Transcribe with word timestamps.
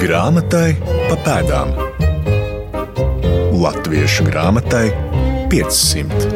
Grāmatai 0.00 0.78
pa 0.80 1.16
pēdām. 1.20 1.74
Latviešu 3.60 4.24
grāmatai 4.30 4.86
500. 5.52 6.30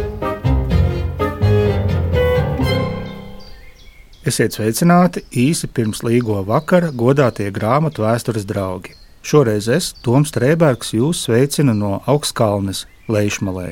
Esiet 4.28 4.58
sveicināti 4.58 5.22
īsi 5.46 5.70
pirms 5.72 6.04
līgo 6.04 6.42
vakara, 6.44 6.92
godātie 6.92 7.48
grāmatu 7.56 8.04
vēstures 8.04 8.44
draugi. 8.44 8.92
Šoreiz 9.24 9.70
es, 9.72 9.94
Toms 10.04 10.34
Strēbergs, 10.34 10.92
jūs 10.98 11.24
sveicinu 11.24 11.72
no 11.72 11.94
augstkalnes 12.04 12.84
Leišmalē. 13.08 13.70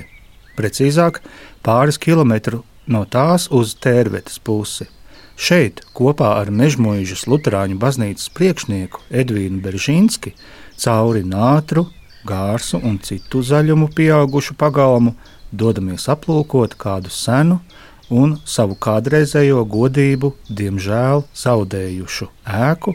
Precīzāk, 0.57 1.21
pāris 1.61 2.01
kilometru 2.01 2.65
no 2.89 3.05
tās 3.05 3.51
uz 3.53 3.77
Tērvetes 3.77 4.41
pusi. 4.41 4.89
Šeit 5.43 5.81
kopā 5.91 6.37
ar 6.39 6.53
Mežmuīžas 6.55 7.25
Lutāņu 7.27 7.75
baznīcas 7.83 8.29
priekšnieku 8.37 9.01
Edvīnu 9.11 9.59
Beržīnski 9.65 10.37
cauri 10.79 11.25
nātru, 11.27 11.89
gārsu 12.23 12.79
un 12.79 13.01
citu 13.03 13.43
zaļumu 13.43 13.89
pieaugušu 13.97 14.55
pagalmu 14.61 15.17
dodamies 15.51 16.07
aplūkot 16.15 16.77
kādu 16.79 17.11
senu 17.11 17.59
un 18.07 18.37
savu 18.47 18.77
kādreizējo 18.87 19.65
godību, 19.73 20.31
diemžēl 20.47 21.25
zaudējušu 21.43 22.31
ēku, 22.69 22.95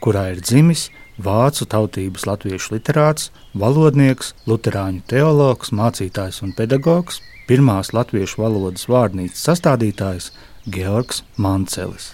kurā 0.00 0.30
ir 0.32 0.40
dzimis 0.40 0.86
vācu 1.20 1.68
tautības 1.68 2.24
latviešu 2.30 2.78
literāts, 2.78 3.28
valodnieks, 3.52 4.32
luterāņu 4.48 5.04
teologs, 5.12 5.76
mācītājs 5.76 6.40
un 6.48 6.56
pedagogs, 6.56 7.20
pirmās 7.44 7.92
latviešu 7.92 8.40
valodas 8.40 8.88
vārnīcas 8.88 9.44
sastādītājs 9.50 10.32
Georgs 10.64 11.22
Mancelis. 11.36 12.12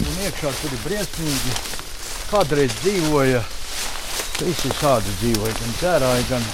Un 0.00 0.14
iekšā 0.24 0.52
tur 0.62 0.72
ir 0.72 0.82
briesmīgi. 0.86 1.54
Kādreiz 2.30 2.72
dzīvoja, 2.80 3.42
visi 4.40 4.70
šādi 4.78 5.12
dzīvoja, 5.20 5.52
gan 5.58 5.74
ķērāji, 5.80 6.26
gan 6.30 6.46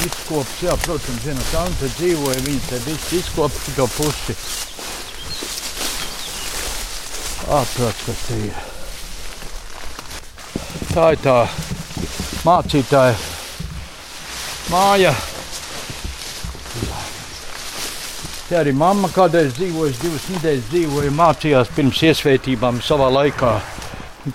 izkops. 0.00 0.62
Jā, 0.64 0.76
protams, 0.86 1.26
viena 1.26 1.44
tante 1.50 1.90
dzīvoja, 1.98 2.44
viņi 2.46 2.62
te 2.70 2.80
visi 2.86 3.20
izkopa 3.20 3.74
šo 3.74 3.88
pusi. 3.98 4.38
Ārprāt, 7.58 8.00
kas 8.06 8.24
te 8.30 8.40
ir. 8.46 8.64
Tā 10.94 11.12
ir 11.12 11.22
tā 11.26 11.38
mācītāja 12.46 13.20
māja. 14.72 15.14
Te 18.54 18.60
arī 18.60 18.70
mamma 18.78 19.08
kādreiz 19.10 19.56
dzīvoja, 19.56 19.96
divas 19.98 20.24
nedēļas 20.30 20.66
dzīvoja, 20.70 21.08
mācījās 21.18 21.72
pirms 21.74 22.02
iesvētībām 22.06 22.76
savā 22.86 23.08
laikā. 23.10 23.50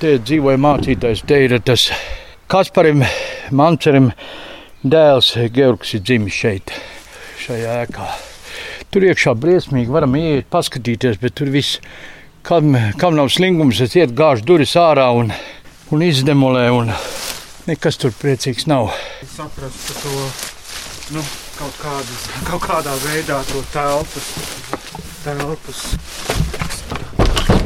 Te 0.02 0.11
dzīvoja 0.20 0.59
mācītājs, 0.59 1.22
te 1.23 1.38
ir 1.45 1.56
tas 1.64 1.86
Kasparim 2.52 3.06
Mancerim 3.56 4.09
dēls 4.84 5.31
Georgs 5.56 5.95
ir 5.95 6.03
dzimis 6.03 6.36
šeit, 6.36 6.76
šajā 7.45 7.80
ēkā. 7.86 8.09
Tur 8.92 9.08
iekšā 9.08 9.38
briesmīgi 9.39 9.95
varam 9.95 10.20
ieiet, 10.20 10.52
paskatīties, 10.52 11.23
bet 11.23 11.39
tur 11.39 11.56
viss, 11.56 11.80
kam, 12.44 12.76
kam 13.00 13.16
nav 13.16 13.31
slingums, 13.31 13.80
es 13.88 13.95
iet 13.95 14.11
gāžu 14.20 14.50
durvis 14.52 14.76
ārā 14.83 15.14
un, 15.16 15.31
un 15.95 16.09
izdemolē, 16.11 16.67
un 16.76 16.92
nekas 17.72 18.04
tur 18.04 18.11
priecīgs 18.20 18.67
nav. 18.67 18.92
Saprast 19.38 19.95
to 20.04 20.17
nu, 21.16 21.23
kaut, 21.60 21.76
kādas, 21.84 22.26
kaut 22.50 22.64
kādā 22.66 22.96
veidā 23.06 23.40
to 23.52 23.62
telpas, 23.74 24.30
telpas. 25.26 25.84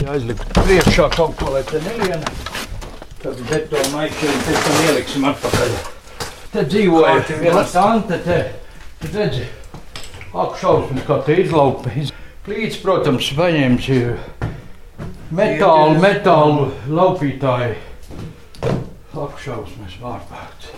Jāizlikt 0.04 0.50
priekšā 0.58 1.08
kaut 1.16 1.38
ko, 1.40 1.54
lai 1.56 1.62
te 1.70 1.80
neliena. 1.86 2.34
Tad 3.24 3.40
betonu 3.48 3.92
maišiem 3.94 4.40
pēc 4.44 4.64
tam 4.66 4.80
ieliksim 4.90 5.28
atpakaļ. 5.30 5.76
Te 6.54 6.64
dzīvoja 6.70 7.22
te 7.30 7.38
viena 7.40 7.62
tante, 7.72 8.18
te, 8.26 8.40
tu 9.00 9.12
redzi, 9.14 9.46
ak 10.36 10.58
šausmas, 10.60 11.06
kā 11.08 11.22
te 11.26 11.38
izlaupa. 11.46 11.94
Iz- 12.02 12.12
Plīts, 12.44 12.76
protams, 12.84 13.30
paņēmis 13.38 13.86
metālu, 15.32 15.94
metālu 16.04 16.66
laupītāji. 16.92 17.78
Ak 19.16 19.40
šausmas, 19.40 19.96
vārpārts. 20.04 20.74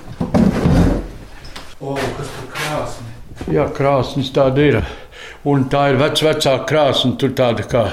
O, 1.82 1.96
kas 1.98 2.30
tur 2.38 2.52
krāsni? 2.54 3.15
Jā, 3.52 3.68
krāsnis 3.76 4.32
tāda 4.34 4.64
ir. 4.64 4.78
Un 5.46 5.68
tā 5.70 5.90
ir 5.92 6.00
vec, 6.02 6.22
vecā 6.26 6.56
krāsna, 6.66 7.16
tur 7.20 7.34
tāda 7.38 7.66
kā 7.70 7.88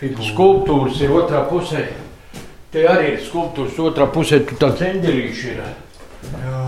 skulptūras 0.00 1.00
ir 1.04 1.12
otrā 1.12 1.42
pusē. 1.48 1.84
Te 2.72 2.84
arī 2.88 3.14
ir 3.14 3.22
skulptūras 3.24 3.78
otrā 3.82 4.06
pusē, 4.12 4.40
tur 4.48 4.60
tāds 4.60 4.80
eņģelīši 4.86 5.48
ir. 5.52 5.62
Jā. 6.40 6.60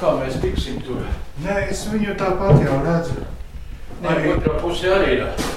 Kā 0.00 0.14
mēs 0.18 0.38
tiksim 0.42 0.80
tur? 0.86 1.02
Nē, 1.44 1.56
es 1.70 1.84
viņu 1.90 2.16
tāpat 2.18 2.62
jau 2.64 2.78
redzu. 2.86 3.22
Nē, 4.00 4.08
Arī. 4.14 4.32
otrā 4.34 4.56
pusē 4.62 4.94
arī 4.96 5.16
ir. 5.18 5.48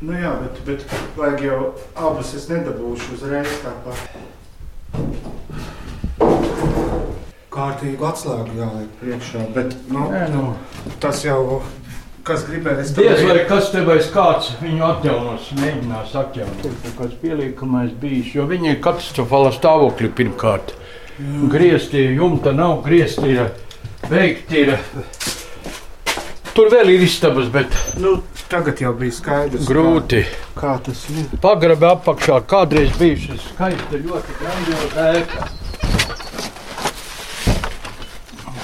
Nu 0.00 0.14
jā, 0.14 0.30
bet, 0.44 0.60
bet 0.64 0.84
vajag 1.18 1.40
jau 1.42 1.60
abas 1.96 2.34
es 2.38 2.46
nedabūšu 2.48 3.16
uzreiz 3.16 3.56
tāpat. 3.64 4.27
Kārtīgi 7.58 8.04
atslēgu 8.06 8.54
jāliek 8.54 8.90
priekšā, 9.00 9.40
bet 9.56 9.72
nu, 9.90 10.04
Nē, 10.12 10.28
nu, 10.30 10.42
tas 11.02 11.24
jau, 11.24 11.58
kas 12.28 12.44
gribēs, 12.46 12.92
diez 12.94 13.24
vai 13.26 13.40
kas 13.48 13.72
te 13.72 13.82
vairs 13.82 14.12
kāds 14.14 14.52
viņu 14.60 14.84
atjaunos, 14.86 15.48
mēģinās 15.58 16.14
atjaunot. 16.20 16.68
Kāds 17.00 17.16
pieliekamais 17.22 17.90
bijis, 17.98 18.30
jo 18.36 18.46
viņi 18.46 18.76
ir 18.76 18.78
katastrofālā 18.84 19.50
stāvoklī 19.56 20.12
pirmkārt. 20.20 20.70
Griezti 21.50 22.04
jumta 22.14 22.54
nav, 22.54 22.78
griezti 22.86 23.34
ir 23.34 23.48
veikti. 24.06 24.62
Ir. 24.62 24.76
Tur 26.54 26.70
vēl 26.70 26.94
ir 26.94 27.02
istabas, 27.06 27.50
bet 27.50 27.74
Nu, 27.98 28.20
tagad 28.50 28.78
jau 28.82 28.94
bija 28.98 29.18
skaidrs, 29.18 29.66
grūti. 29.66 30.22
Kā, 30.54 30.60
kā 30.60 30.76
tas 30.86 31.04
ir. 31.10 31.26
Pagrabi 31.42 31.90
apakšā 31.90 32.38
kādreiz 32.50 32.94
bijusi 32.98 33.38
skaista, 33.50 33.98
ļoti 33.98 34.38
grandioza 34.38 35.08
ēka. 35.18 35.50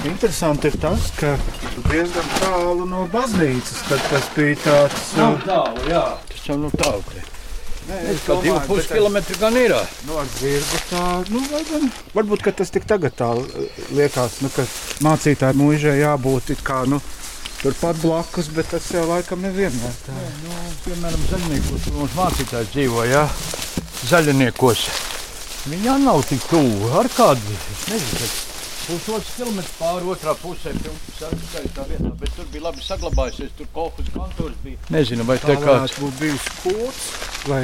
Interesanti 0.05 0.69
ir 0.69 0.75
tas, 0.77 1.07
ka 1.17 1.31
diezgan 1.89 2.27
tālu 2.37 2.85
no 2.89 3.05
baznīcas, 3.09 3.79
tas 3.89 4.27
bija 4.35 4.59
tāds. 4.61 5.07
Nav 5.17 5.39
tālu, 5.47 5.87
jā. 5.89 6.03
Tas 6.29 6.43
jau 6.45 6.57
nav 6.61 6.75
tālu. 6.77 7.23
Nē, 7.85 7.97
Es 8.11 8.21
kā 8.25 8.35
divu 8.41 8.59
pus 8.65 8.87
kilometru 8.89 9.37
gan 9.41 9.57
ir. 9.57 9.73
No 10.07 10.21
zirga 10.37 10.79
tā, 10.89 11.01
nu, 11.29 11.41
vai 11.51 11.61
gan, 11.69 11.89
varbūt, 12.15 12.45
ka 12.45 12.53
tas 12.61 12.73
tik 12.73 12.87
tagad 12.89 13.13
tā 13.17 13.31
eh, 13.41 13.83
liekas, 13.97 14.39
nu, 14.45 14.49
ka 14.53 14.65
mācītāji 15.05 15.59
mūžē 15.59 15.93
jābūt 15.99 16.53
it 16.55 16.63
kā, 16.65 16.79
nu, 16.89 17.01
turpat 17.61 18.01
blakus, 18.01 18.49
bet 18.53 18.69
tas 18.73 18.89
jau 18.93 19.05
laikam 19.09 19.45
nevienmēr 19.45 19.99
tā. 20.05 20.17
Nu, 20.45 20.57
piemēram, 20.87 21.29
zaļniekos 21.33 21.85
tur 21.85 21.99
mums 21.99 22.17
mācītājs 22.17 22.73
dzīvo, 22.73 23.05
jā. 23.09 23.27
Zaļniekos. 24.09 24.89
Viņā 25.69 26.01
nav 26.01 26.25
tik 26.29 26.45
tuvu. 26.49 26.89
Ar 26.97 27.09
kādu, 27.13 27.57
es 27.73 27.87
nezinu, 27.89 28.33
pusotrs 28.87 29.31
kilometrs 29.37 29.75
pāri 29.79 30.09
otrā 30.13 30.33
pusē, 30.41 30.73
tā 31.19 31.29
vietā, 31.33 31.85
bet 32.21 32.33
tur 32.37 32.47
bija 32.53 32.67
labi 32.67 32.83
saglabājusies, 32.85 33.53
tur 33.57 33.69
kolhus 33.75 34.09
kantors 34.13 34.57
bija. 34.63 34.77
Nezinu, 34.93 35.25
vai 35.27 35.37
te 35.41 35.51
Tā 35.53 35.57
kāds. 35.59 35.67
varētu 35.71 36.03
būt 36.05 36.19
bijusi 36.21 36.55
kods, 36.63 37.05
vai, 37.49 37.63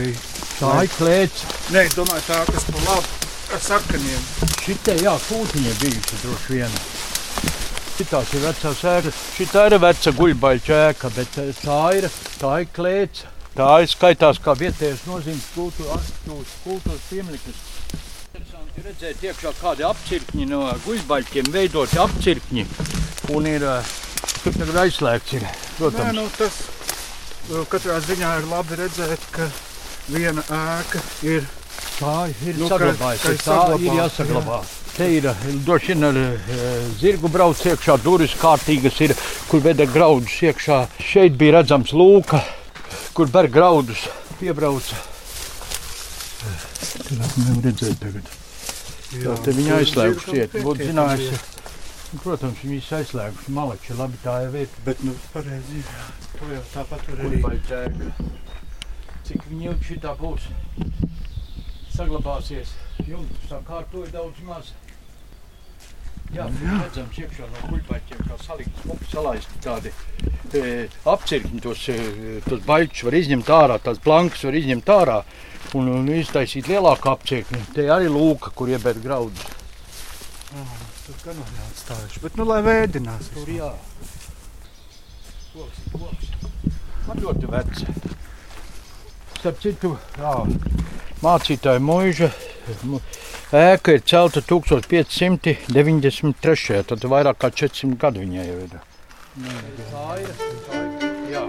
Tā 0.59 0.71
ir 0.85 0.91
klēts. 0.97 1.45
nē, 1.73 1.85
domāju 1.95 2.25
tā, 2.27 2.39
kas 2.51 2.67
pa 2.69 2.85
labi 2.87 3.07
ar 3.55 3.61
sakaniem. 3.67 4.25
Šitie, 4.61 4.97
jā, 5.03 5.15
kūtiņa 5.27 5.73
bijusi 5.81 6.21
droši 6.23 6.57
vien. 6.57 6.79
Šitās 7.97 8.31
ir 8.33 8.41
vecās 8.45 8.79
ēkas. 8.91 9.17
Šitā 9.37 9.65
ir 9.69 9.77
veca 9.83 10.11
guļbaļķa 10.17 10.77
ēka, 10.89 11.09
bet 11.17 11.37
eh, 11.41 11.51
tā 11.61 11.81
ir, 11.99 12.07
tā 12.41 12.53
ir 12.63 12.69
klēts. 12.73 13.25
Tā 13.51 13.67
ir 13.83 13.89
skaitās 13.91 14.39
kā 14.39 14.53
vietējais 14.55 15.01
nozīmes 15.09 15.49
kultūra, 15.53 15.97
kultūras, 15.99 16.53
kultūras 16.63 17.01
piemineklis. 17.09 17.59
Redzēt 18.79 19.23
iekšā 19.27 19.51
kādi 19.59 19.83
apcirkņi 19.83 20.45
no 20.47 20.61
guļbaļķiem, 20.85 21.51
veidoti 21.51 21.99
apcirkņi. 22.01 22.65
Un 23.35 23.47
ir, 23.51 23.63
eh, 23.67 23.95
tur 24.43 24.53
tagad 24.55 24.77
aizslēgts 24.85 25.33
ir, 25.37 25.41
Nē, 25.43 25.55
protams. 25.77 26.15
nu, 26.15 26.27
tas 26.37 26.61
uh, 27.51 27.65
katrā 27.67 27.99
ziņā 27.99 28.37
ir 28.39 28.47
labi 28.51 28.79
redzēt, 28.79 29.25
ka 29.35 29.49
viena 30.07 30.43
ēka 30.47 31.03
ir 31.27 31.49
Tā 32.01 32.29
ir 32.31 32.55
Nu, 32.57 32.65
nu, 32.65 32.69
saglabājusies. 32.71 33.43
Tā 33.45 33.57
ir 33.77 33.97
jāsaglabā. 33.99 34.61
Te 34.95 35.07
ir 35.17 35.27
eh, 35.29 35.43
droši 35.65 35.93
vien 35.93 36.07
ar 36.09 36.17
e, 36.17 36.25
zirgu 36.99 37.29
brauc 37.31 37.61
iekšā, 37.61 37.95
durvis 38.03 38.33
kārtīgas 38.41 38.97
ir, 39.05 39.13
kur 39.51 39.61
veda 39.63 39.85
graudus 39.85 40.41
iekšā. 40.49 40.81
Šeit 41.11 41.37
bija 41.39 41.59
redzams 41.59 41.93
lūka, 41.93 42.41
kur 43.13 43.31
ber 43.31 43.47
graudus 43.53 44.07
piebrauca. 44.41 44.97
Tur 46.41 47.17
nevar 47.21 47.65
redzēt 47.69 48.01
tagad. 48.01 48.40
Tā 49.11 49.37
te 49.43 49.55
viņa 49.57 49.79
aizslēguši 49.81 50.37
iet. 50.39 50.57
Būtu 50.63 50.87
zinājis, 50.91 51.41
protams, 52.23 52.61
viņi 52.63 52.77
visi 52.77 52.95
aizslēguši 53.01 53.55
malači. 53.57 53.95
Labi, 53.99 54.19
tā 54.23 54.37
jau 54.45 54.53
ir. 54.63 54.77
Bet, 54.85 55.03
nu, 55.07 55.15
pareizi. 55.33 55.83
To 56.37 56.51
jau 56.53 56.63
tāpat 56.73 57.09
var 57.11 57.25
arī 57.25 57.41
Kurbaļķēga. 57.41 58.11
Cik 59.27 59.49
viņi 59.49 59.67
jau 59.67 59.79
šitā 59.89 60.15
būs? 60.19 60.47
saglabāsies. 62.01 62.71
Jums 63.07 63.49
tā 63.49 63.59
kārtoja 63.67 64.11
daudz 64.13 64.41
maz. 64.47 64.71
Jā, 66.31 66.45
Jā. 66.47 66.75
redzams 66.79 67.17
iekšā 67.19 67.47
no 67.51 67.61
kuļbaļķiem, 67.67 68.19
kā 68.29 68.37
salikts, 68.39 68.83
kopi 68.85 69.07
salaisti 69.11 69.57
tādi 69.65 69.91
e, 70.55 70.61
apcirkņi, 71.11 71.59
tos, 71.65 71.81
e, 71.91 72.37
tos 72.45 72.61
baļķus 72.69 73.03
var 73.03 73.17
izņemt 73.19 73.51
ārā, 73.51 73.75
tās 73.83 73.99
plankas 74.05 74.45
var 74.47 74.55
izņemt 74.61 74.91
ārā 74.95 75.17
un, 75.77 75.89
un 75.95 76.03
iztaisīt 76.15 76.65
lielāku 76.71 77.11
apcirkni. 77.11 77.61
Te 77.75 77.81
arī 77.93 78.07
lūka, 78.11 78.47
kur 78.55 78.71
iebēt 78.71 78.97
graudus. 79.03 79.45
Ah, 80.51 80.75
tur 81.05 81.15
gan 81.25 81.35
nav 81.39 81.49
jāatstājuši, 81.61 82.17
bet 82.25 82.33
nu 82.39 82.43
lai 82.49 82.61
vēdinās. 82.65 83.25
Tur 83.35 83.47
jā. 83.51 83.71
Koks, 85.51 85.79
koks. 85.95 86.25
Man 87.07 87.17
ļoti 87.23 87.45
vecs. 87.51 87.79
Starp 89.39 89.57
citu, 89.63 89.89
jā, 90.21 90.35
mācītāja 91.23 91.81
muiža 91.81 92.29
Ēka 93.51 93.91
ir 93.97 94.03
celta 94.07 94.39
1593. 94.47 96.83
Tad 96.87 97.03
vairāk 97.13 97.37
kā 97.41 97.47
400 97.63 97.97
gadu 97.99 98.19
viņai 98.23 98.45
jau 98.47 98.59
ir. 98.67 98.73
Tā 99.91 100.07
ir. 100.21 100.29
Jā. 101.31 101.43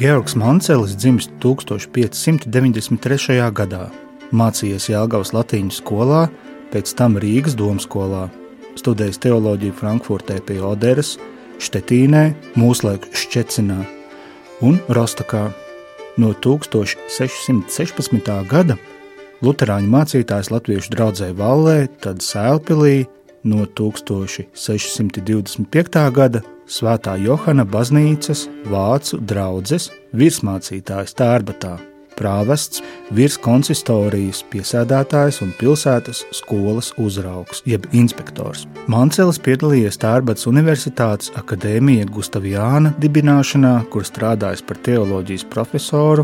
Georgs 0.00 0.32
Mancelis 0.34 0.96
dzimis 0.96 1.28
1593. 1.42 3.52
gadā. 3.52 3.90
Mācījies 4.32 4.88
Jālgavas 4.88 5.34
Latīņu 5.36 5.76
skolā, 5.76 6.32
pēc 6.72 6.96
tam 6.96 7.20
Rīgas 7.20 7.52
domskolā. 7.52 8.32
Studējis 8.80 9.20
teoloģiju 9.20 9.76
Frankfurtē 9.76 10.40
pie 10.40 10.56
Oderas, 10.64 11.20
Štetīnē, 11.60 12.32
mūslaiku 12.56 13.12
Šķecinā 13.12 13.84
un 14.64 14.80
Rostokā. 14.88 15.52
No 16.16 16.32
1616. 16.32 17.68
gada 18.48 18.80
Lutāņu 19.44 19.88
mācītājs 19.98 20.48
Latviešu 20.48 20.96
draugai 20.96 21.36
Vallē, 21.36 21.92
tad 22.00 22.24
Sēlpilī, 22.24 23.04
no 23.44 23.68
1625. 23.68 24.48
gada 26.16 26.40
Svētā 26.70 27.16
Johana 27.18 27.66
baznīcas 27.66 28.46
vācu 28.70 29.18
draugs 29.26 29.90
virsmācītājs 30.14 31.16
Tērbatā 31.18 31.80
prāvests, 32.20 32.82
virskonsistorijas 33.16 34.42
piesēdētājs 34.52 35.40
un 35.44 35.50
pilsētas 35.58 36.18
skolas 36.36 36.88
uzraugs, 37.00 37.62
jeb 37.68 37.82
inspektors. 37.96 38.60
Mancelis 38.92 39.38
piedalījies 39.42 39.98
Tērbats 40.02 40.48
Universitātes 40.50 41.28
akadēmija 41.40 42.04
Gustaviāna 42.12 42.90
dibināšanā, 43.02 43.74
kur 43.92 44.02
strādājis 44.06 44.62
par 44.66 44.76
teoloģijas 44.86 45.44
profesoru 45.50 46.22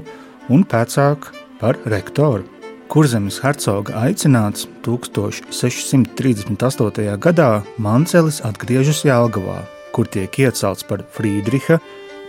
un 0.53 0.61
pēcāk 0.69 1.19
par 1.63 1.75
rektoru. 1.91 2.45
Kurzemes 2.93 3.37
hercoga 3.43 3.91
aicināts 4.05 4.61
1638. 4.87 7.17
gadā 7.19 7.53
Mancelis 7.83 8.39
atgriežas 8.47 9.01
Jālgavā, 9.09 9.59
kur 9.97 10.13
tiek 10.13 10.43
iecelts 10.45 10.85
par 10.85 11.07
Friedriha, 11.17 11.81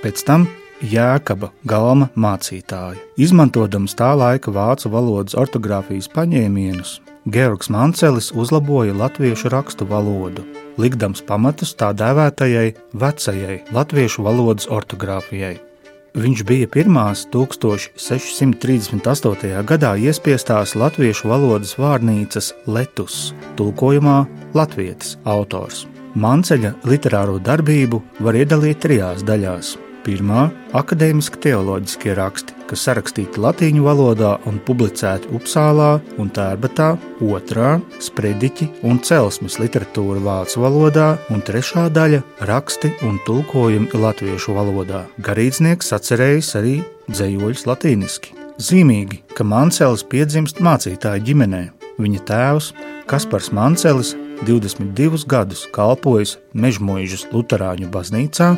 pēc 0.03 0.23
tam 0.27 0.47
Jēkaba 0.77 1.49
Galma 1.67 2.07
mācītāja. 2.15 3.01
Izmantojams 3.19 3.97
tā 3.97 4.13
laika 4.15 4.53
vācu 4.53 4.91
valodas 4.93 5.35
ortogrāfijas 5.35 6.07
paņēmienus, 6.13 7.01
Georgs 7.27 7.67
Mancelis 7.73 8.29
uzlaboja 8.31 8.93
latviešu 8.95 9.49
rakstu 9.51 9.83
valodu, 9.89 10.45
likdams 10.79 11.19
pamatus 11.27 11.75
tā 11.75 11.91
dēvētajai 11.97 12.69
vecajai 12.95 13.57
latviešu 13.75 14.23
valodas 14.23 14.67
ortogrāfijai. 14.71 15.57
Viņš 16.17 16.43
bija 16.47 16.67
pirmās 16.71 17.27
1638. 17.33 19.63
gadā 19.67 19.95
iespiestās 19.99 20.75
latviešu 20.79 21.27
valodas 21.29 21.77
vārnīcas 21.77 22.53
Letus, 22.65 23.33
tulkojumā 23.59 24.25
Latvijas 24.55 25.17
autors. 25.25 25.96
Manceļa 26.17 26.73
literāro 26.89 27.37
darbību 27.37 28.01
var 28.25 28.39
iedalīt 28.39 28.81
trijās 28.85 29.21
daļās 29.27 29.75
Pirmā- 30.07 30.45
akadēmiski 30.79 31.39
teoloģiskie 31.43 32.13
raksti, 32.15 32.53
kas 32.69 32.85
sarakstīti 32.87 33.41
latīņu 33.43 33.83
valodā 33.83 34.37
un 34.47 34.61
publicēti 34.63 35.27
Upsālā 35.35 35.89
un 36.17 36.29
Tērbatā, 36.31 36.97
otrā- 37.19 37.81
sprediķi 38.07 38.69
un 38.83 38.99
celsmes 38.99 39.57
literatūra 39.59 40.21
vācu 40.29 40.63
valodā, 40.63 41.17
un 41.29 41.41
trešā 41.41 41.89
daļa- 41.91 42.23
raksti 42.51 42.93
un 43.03 43.19
tulkojumi 43.27 43.91
latviešu 43.91 44.55
valodā. 44.55 45.01
Garīdznieks 45.21 45.91
atcerējis 45.97 46.55
arī 46.55 46.85
dzējoļus 47.11 47.65
latīniski. 47.67 48.29
Zīmīgi, 48.57 49.19
ka 49.35 49.43
Mancēlis 49.43 50.07
piedzimst 50.07 50.61
mācītāju 50.61 51.21
ģimenē. 51.27 51.69
Viņa 51.99 52.19
tēvs, 52.25 52.71
Kaspars 53.07 53.49
Mancelis, 53.51 54.15
22 54.45 55.25
gadus 55.25 55.63
kalpojis 55.73 56.35
Mežmuīžas 56.53 57.25
Lutāņu 57.31 57.89
baznīcā, 57.89 58.51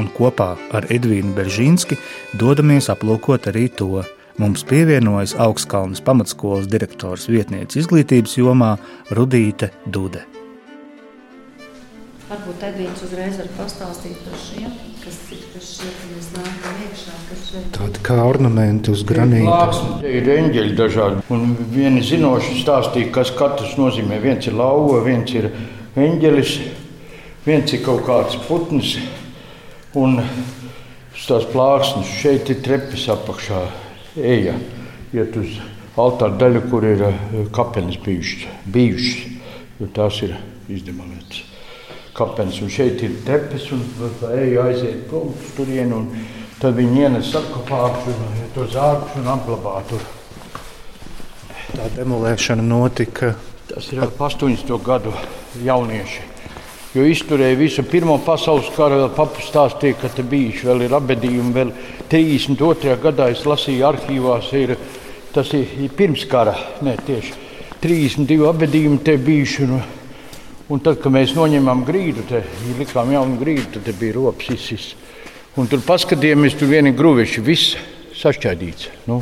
un 0.00 0.08
kopā 0.16 0.54
ar 0.72 0.86
Edvīnu 0.88 1.34
Beržīnski 1.36 1.98
dodamies 2.40 2.88
aplūkot 2.92 3.50
arī 3.52 3.68
to. 3.68 4.00
Mums 4.40 4.64
pievienojas 4.64 5.34
Augstskalnas 5.36 6.00
pamatskolas 6.00 6.70
direktors 6.70 7.26
vietniece 7.28 7.82
izglītības 7.82 8.38
jomā 8.40 8.76
Rudīte 9.12 9.68
Dude. 9.84 10.24
Varbūt 12.30 12.64
Edvīns 12.70 13.04
uzreiz 13.04 13.36
var 13.42 13.52
pastāstīt 13.58 14.16
par 14.24 14.40
šiem, 14.40 14.72
kas 15.04 15.20
ir 15.36 15.44
kas 15.52 15.74
šie, 15.76 15.92
ka 15.98 16.12
mēs 16.14 16.32
nākam 16.38 16.79
Tādi 17.74 18.02
kā 18.06 18.18
ornamenti 18.26 18.92
uz 18.94 19.04
granītas. 19.06 19.80
Te 20.02 20.10
ir 20.20 20.28
eņģeļi 20.34 20.76
dažādi, 20.78 21.24
un 21.34 21.54
vieni 21.72 22.02
zinoši 22.06 22.60
stāstīja, 22.60 23.12
kas 23.14 23.32
katrs 23.38 23.76
nozīmē. 23.80 24.20
Viens 24.22 24.46
ir 24.46 24.58
lauva, 24.58 25.00
viens 25.06 25.32
ir 25.34 25.50
eņģelis, 25.98 26.52
viens 27.46 27.74
ir 27.74 27.82
kaut 27.86 28.04
kāds 28.06 28.38
putns, 28.46 28.96
Un 29.90 30.20
uz 30.20 31.22
tās 31.26 31.48
plāksnes 31.50 32.10
šeit 32.20 32.50
ir 32.52 32.60
trepes 32.62 33.08
apakšā. 33.10 33.64
Eja, 34.14 34.54
iet 35.10 35.34
uz 35.34 35.56
altāra 35.98 36.36
daļu, 36.38 36.60
kur 36.70 36.86
ir 36.86 37.02
eh, 37.08 37.16
kapenes 37.54 37.98
bijušas, 38.04 38.46
bijušas 38.70 39.40
jo 39.80 39.88
tās 39.96 40.20
ir 40.22 40.36
izdemolētas. 40.70 41.42
Kapenes, 42.14 42.60
un 42.62 42.70
šeit 42.70 43.02
ir 43.02 43.16
trepes, 43.26 43.66
un 43.74 43.82
eja 44.30 44.68
aiziet 44.68 45.08
prom 45.10 45.32
uz 45.32 45.50
turieni, 45.56 45.96
un 45.96 46.06
tad 46.60 46.78
viņi 46.78 47.04
ienes 47.06 47.30
sarkopāgus, 47.32 48.10
un 48.14 48.50
to 48.54 48.66
zārkus 48.70 49.20
un 49.20 49.30
apglabā 49.34 49.76
tur. 49.90 50.08
Tā 51.70 51.92
demolēšana 51.96 52.66
notika. 52.66 53.34
Tas 53.70 53.92
ir 53.94 54.02
ap 54.02 54.18
80 54.18 54.82
gadu 54.82 55.14
jaunieši 55.62 56.30
jo 56.94 57.04
izturēja 57.06 57.58
visu 57.58 57.84
Pirmā 57.86 58.16
pasaules 58.24 58.70
kara. 58.74 58.98
Vēl 59.04 59.12
papu 59.14 59.44
stāstīja, 59.44 59.98
ka 60.00 60.10
te 60.14 60.24
bijuši 60.26 60.66
vēl 60.70 60.86
ir 60.86 60.96
abedījumi. 60.98 61.54
Vēl 61.54 61.72
32. 62.10 62.96
gadā 63.02 63.30
es 63.34 63.44
lasīju 63.46 63.86
arhīvās, 63.90 64.50
ir, 64.58 64.74
tas 65.34 65.52
ir, 65.56 65.70
ir 65.86 65.94
pirms 65.96 66.26
kara, 66.30 66.56
ne 66.86 66.96
tieši 67.06 67.36
32 67.80 68.48
abedījumi 68.50 69.00
te 69.06 69.16
bijuši. 69.20 69.68
Un, 69.68 69.84
un 70.70 70.82
tad, 70.84 70.98
kad 71.02 71.14
mēs 71.14 71.36
noņēmām 71.38 71.86
grīdu, 71.86 72.26
te 72.28 72.42
likām 72.78 73.14
jaunu 73.14 73.38
grīdu, 73.40 73.78
tad 73.78 73.94
bija 74.00 74.18
rops 74.18 74.50
izsis. 74.56 74.90
Un 75.58 75.66
tur 75.66 75.82
paskatījāmies, 75.82 76.54
tur 76.54 76.70
vieni 76.70 76.92
grūveši, 76.94 77.42
viss 77.42 77.74
sašķaidīts. 78.20 78.86
Nu, 79.10 79.18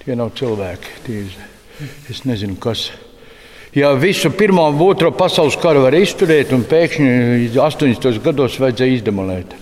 tie 0.00 0.16
nav 0.16 0.32
cilvēki, 0.38 0.94
tie 1.04 1.24
es 2.08 2.22
nezinu, 2.24 2.56
kas 2.60 2.86
ja 3.76 3.92
visu 3.92 4.32
pirmo 4.32 4.64
un 4.70 4.80
otro 4.86 5.10
pasaules 5.12 5.58
karu 5.60 5.84
var 5.84 5.96
izturēt, 5.98 6.54
un 6.56 6.64
pēkšņi 6.68 7.52
80. 7.52 8.22
gados 8.24 8.56
vajadzēja 8.62 8.96
izdemolēt. 9.00 9.52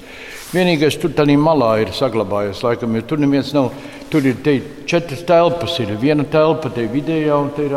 Vienīgais 0.48 0.96
tur 1.02 1.12
tādā 1.12 1.34
malā 1.36 1.74
ir 1.82 1.90
saglabājies, 1.92 2.62
laikam, 2.64 2.94
jo 2.96 3.02
tur 3.04 3.20
neviens 3.20 3.50
nav. 3.56 3.72
Tur 4.08 4.24
ir 4.24 4.38
četras 4.88 5.26
telpas, 5.28 5.74
ir 5.82 5.90
viena 6.00 6.24
telpa 6.24 6.70
te 6.72 6.86
vidējā, 6.88 7.34
un 7.36 7.50
te 7.52 7.66
ir 7.66 7.74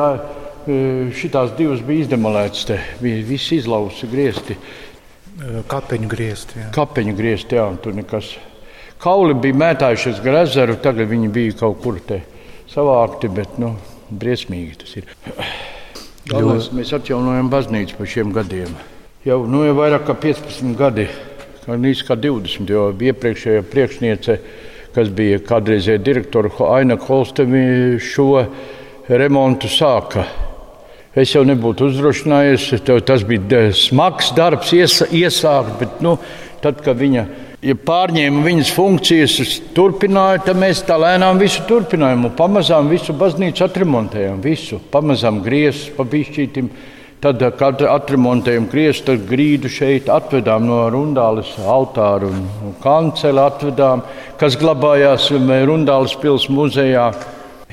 šīs 1.18 1.58
divas 1.58 1.82
bija 1.84 2.06
izdemolētas. 2.06 2.64
Te 2.70 2.78
bija 3.02 3.26
viss 3.28 3.52
izlausts, 3.58 4.06
griezti. 4.08 4.56
Kapeņu 5.72 6.10
griezti. 6.12 6.60
Jā. 6.60 6.70
Kapeņu 6.76 7.16
griezti, 7.18 7.58
jā, 7.58 7.66
tur 7.82 7.96
nekas. 7.96 8.36
Kauli 9.02 9.34
bija 9.34 9.58
mētājušies 9.58 10.20
gar 10.22 10.42
ezeru, 10.44 10.76
tagad 10.82 11.10
viņi 11.10 11.32
bija 11.34 11.58
kaut 11.64 11.80
kur 11.82 11.98
te 12.06 12.22
savākti, 12.70 13.32
bet 13.34 13.58
nu, 13.62 13.74
briesmīgi 14.12 14.78
tas 14.84 14.98
ir. 15.00 15.08
Galvenais, 16.30 16.70
mēs 16.76 16.92
atjaunojam 16.94 17.50
baznīcu 17.52 17.98
par 17.98 18.10
šiem 18.12 18.34
gadiem. 18.36 18.76
Jau, 19.26 19.42
nu, 19.50 19.64
jau 19.66 19.74
vairāk 19.80 20.06
kā 20.10 20.18
15 20.28 20.76
gadi, 20.78 21.08
gandrīz 21.66 22.04
kā 22.06 22.18
20, 22.20 22.70
jo 22.70 22.86
iepriekšējā 22.94 23.66
priekšniece, 23.72 24.38
kas 24.96 25.10
bija 25.16 25.42
kādreizēja 25.48 26.04
direktora 26.04 26.52
Aina 26.76 27.00
Holstemi, 27.00 27.98
šo 28.04 28.46
remontu 29.10 29.72
sāka. 29.72 30.28
Es 31.12 31.34
jau 31.36 31.42
nebūtu 31.44 31.90
uzdrošinājies, 31.90 32.70
tas 33.04 33.24
bija 33.28 33.66
smags 33.76 34.30
darbs, 34.36 34.72
iesa, 34.72 35.10
iesākt, 35.12 35.74
bet 35.82 35.98
nu, 36.06 36.16
tad, 36.64 36.80
kad 36.86 36.96
viņa 37.00 37.26
ja 37.62 37.76
pārņēma 37.78 38.46
viņas 38.46 38.72
funkcijas, 38.74 39.36
turpināja, 39.76 40.42
tad 40.48 40.60
mēs 40.62 40.82
tā 40.88 40.98
lēnām 41.02 41.42
visu 41.42 41.66
turpinājām. 41.70 42.30
Un 42.30 42.38
pamazām 42.38 42.90
visu 42.92 43.14
baznīcu 43.18 43.66
atremontējām, 43.68 44.42
visu. 44.44 44.82
Pamazām 44.94 45.42
griezos 45.46 45.90
pa 45.98 46.08
bišķītim. 46.08 46.72
Tad, 47.22 47.44
kad 47.54 47.84
atremontējām 47.86 48.64
griezu, 48.72 49.04
tad 49.12 49.28
grīdu 49.30 49.70
šeit 49.70 50.08
atvedām 50.10 50.64
no 50.66 50.80
Rundāles 50.90 51.52
altāra 51.70 52.32
un, 52.32 52.72
kanceli 52.82 53.38
atvedām, 53.44 54.02
kas 54.42 54.58
glabājās 54.58 55.28
Rundāles 55.70 56.16
pils 56.18 56.48
muzejā. 56.50 57.12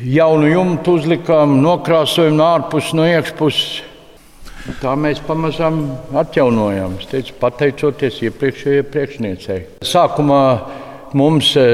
Jaunu 0.07 0.47
jumtu 0.47 0.95
uzlikām, 0.99 1.57
nokrāsojam 1.63 2.37
no 2.39 2.45
ārpuses, 2.53 2.93
no 2.95 3.07
iekšpuses. 3.09 3.81
Tā 4.79 4.93
mēs 5.01 5.19
pamazām 5.25 5.81
atjaunojām. 6.21 6.99
Es 7.01 7.09
teicu, 7.11 7.35
pateicoties 7.41 8.21
iepriekšējai 8.29 8.85
priekšniecei. 8.93 9.59
Sākumā 9.89 10.43
mums 11.19 11.51
e, 11.57 11.65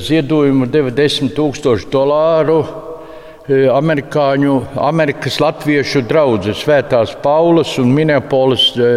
ziedojumu 0.00 0.70
deva 0.70 0.94
10 0.94 1.34
tūkstoši 1.36 1.90
dolāru. 1.92 2.62
E, 3.46 3.66
amerikāņu, 3.74 4.56
Amerikas 4.86 5.40
Latviešu 5.42 6.06
drauga, 6.08 6.54
Svētās 6.56 7.12
Paulas 7.22 7.76
un 7.82 7.92
Minneapolis 7.92 8.70
e, 8.78 8.90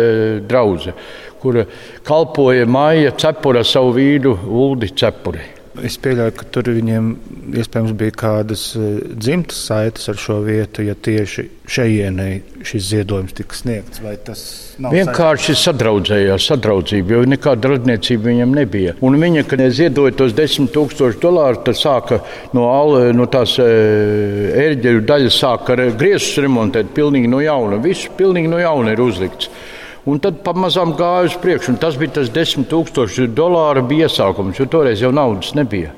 drauga, 0.46 0.96
kur 1.42 1.66
kalpoja 2.08 2.70
Maija 2.70 3.12
Cepura 3.18 3.66
savu 3.68 3.98
vīru 4.00 4.38
Uldi 4.48 4.94
Cepuri. 4.94 5.59
Es 5.86 5.96
pieļauju, 6.02 6.34
ka 6.40 6.46
tur 6.54 6.70
viņiem 6.74 7.10
iespējams 7.60 7.94
bija 7.98 8.16
kādas 8.20 8.64
e, 8.78 8.90
dzimtas 9.14 9.62
saites 9.70 10.10
ar 10.12 10.20
šo 10.20 10.40
vietu, 10.46 10.84
ja 10.86 10.96
tieši 10.96 11.46
šejienei 11.70 12.42
šis 12.66 12.88
ziedojums 12.90 13.36
tika 13.38 13.56
sniegts. 13.56 14.02
Vienkārši 14.80 15.56
sadraudzējās, 15.60 16.48
sadraudzība, 16.52 17.16
jo 17.16 17.24
nekāda 17.30 17.74
radniecība 17.74 18.30
viņam 18.32 18.56
nebija. 18.58 18.96
Un 19.06 19.18
viņa, 19.22 19.46
kad 19.50 19.64
ziedoja 19.76 20.16
tos 20.20 20.36
desmit 20.38 20.74
tūkstošus 20.76 21.22
dolāru, 21.24 21.62
tad 21.66 21.80
sāka 21.80 22.22
no, 22.58 22.68
no 23.16 23.28
tās 23.32 23.56
e, 23.64 23.68
ērģeļu 24.68 25.04
daļas 25.10 25.42
sāka 25.44 25.78
griezus 25.90 26.40
remontēt 26.44 26.94
pilnīgi 26.96 27.32
no 27.32 27.44
jauna. 27.44 27.82
Viss 27.84 28.10
pilnīgi 28.20 28.52
no 28.52 28.62
jauna 28.62 28.96
ir 28.96 29.04
uzlikts. 29.06 29.52
Un 30.10 30.22
tad 30.24 30.40
pamazām 30.46 30.96
gāja 30.98 31.28
uz 31.28 31.36
priekšu. 31.42 31.76
Tas 31.82 31.98
bija 32.00 32.18
tas 32.20 32.32
10,000 32.34 33.30
dolāru 33.38 33.86
iesākums, 33.94 34.58
jo 34.58 34.66
toreiz 34.66 35.04
jau 35.04 35.12
naudas 35.14 35.54
nebija. 35.58 35.94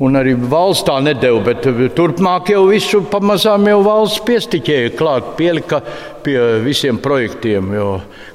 Un 0.00 0.16
arī 0.16 0.32
valsts 0.32 0.86
tā 0.88 0.94
nedēļa, 1.04 1.40
bet 1.44 1.66
turpmāk 1.96 2.54
jau 2.54 2.62
visu 2.70 3.02
pamazām 3.12 3.66
jau 3.68 3.82
valsts 3.84 4.22
piestiķēja 4.24 4.94
klāt, 4.96 5.34
pielika 5.36 5.82
pie 6.24 6.38
visiem 6.64 6.98
projektiem, 7.00 7.72
jo 7.74 7.86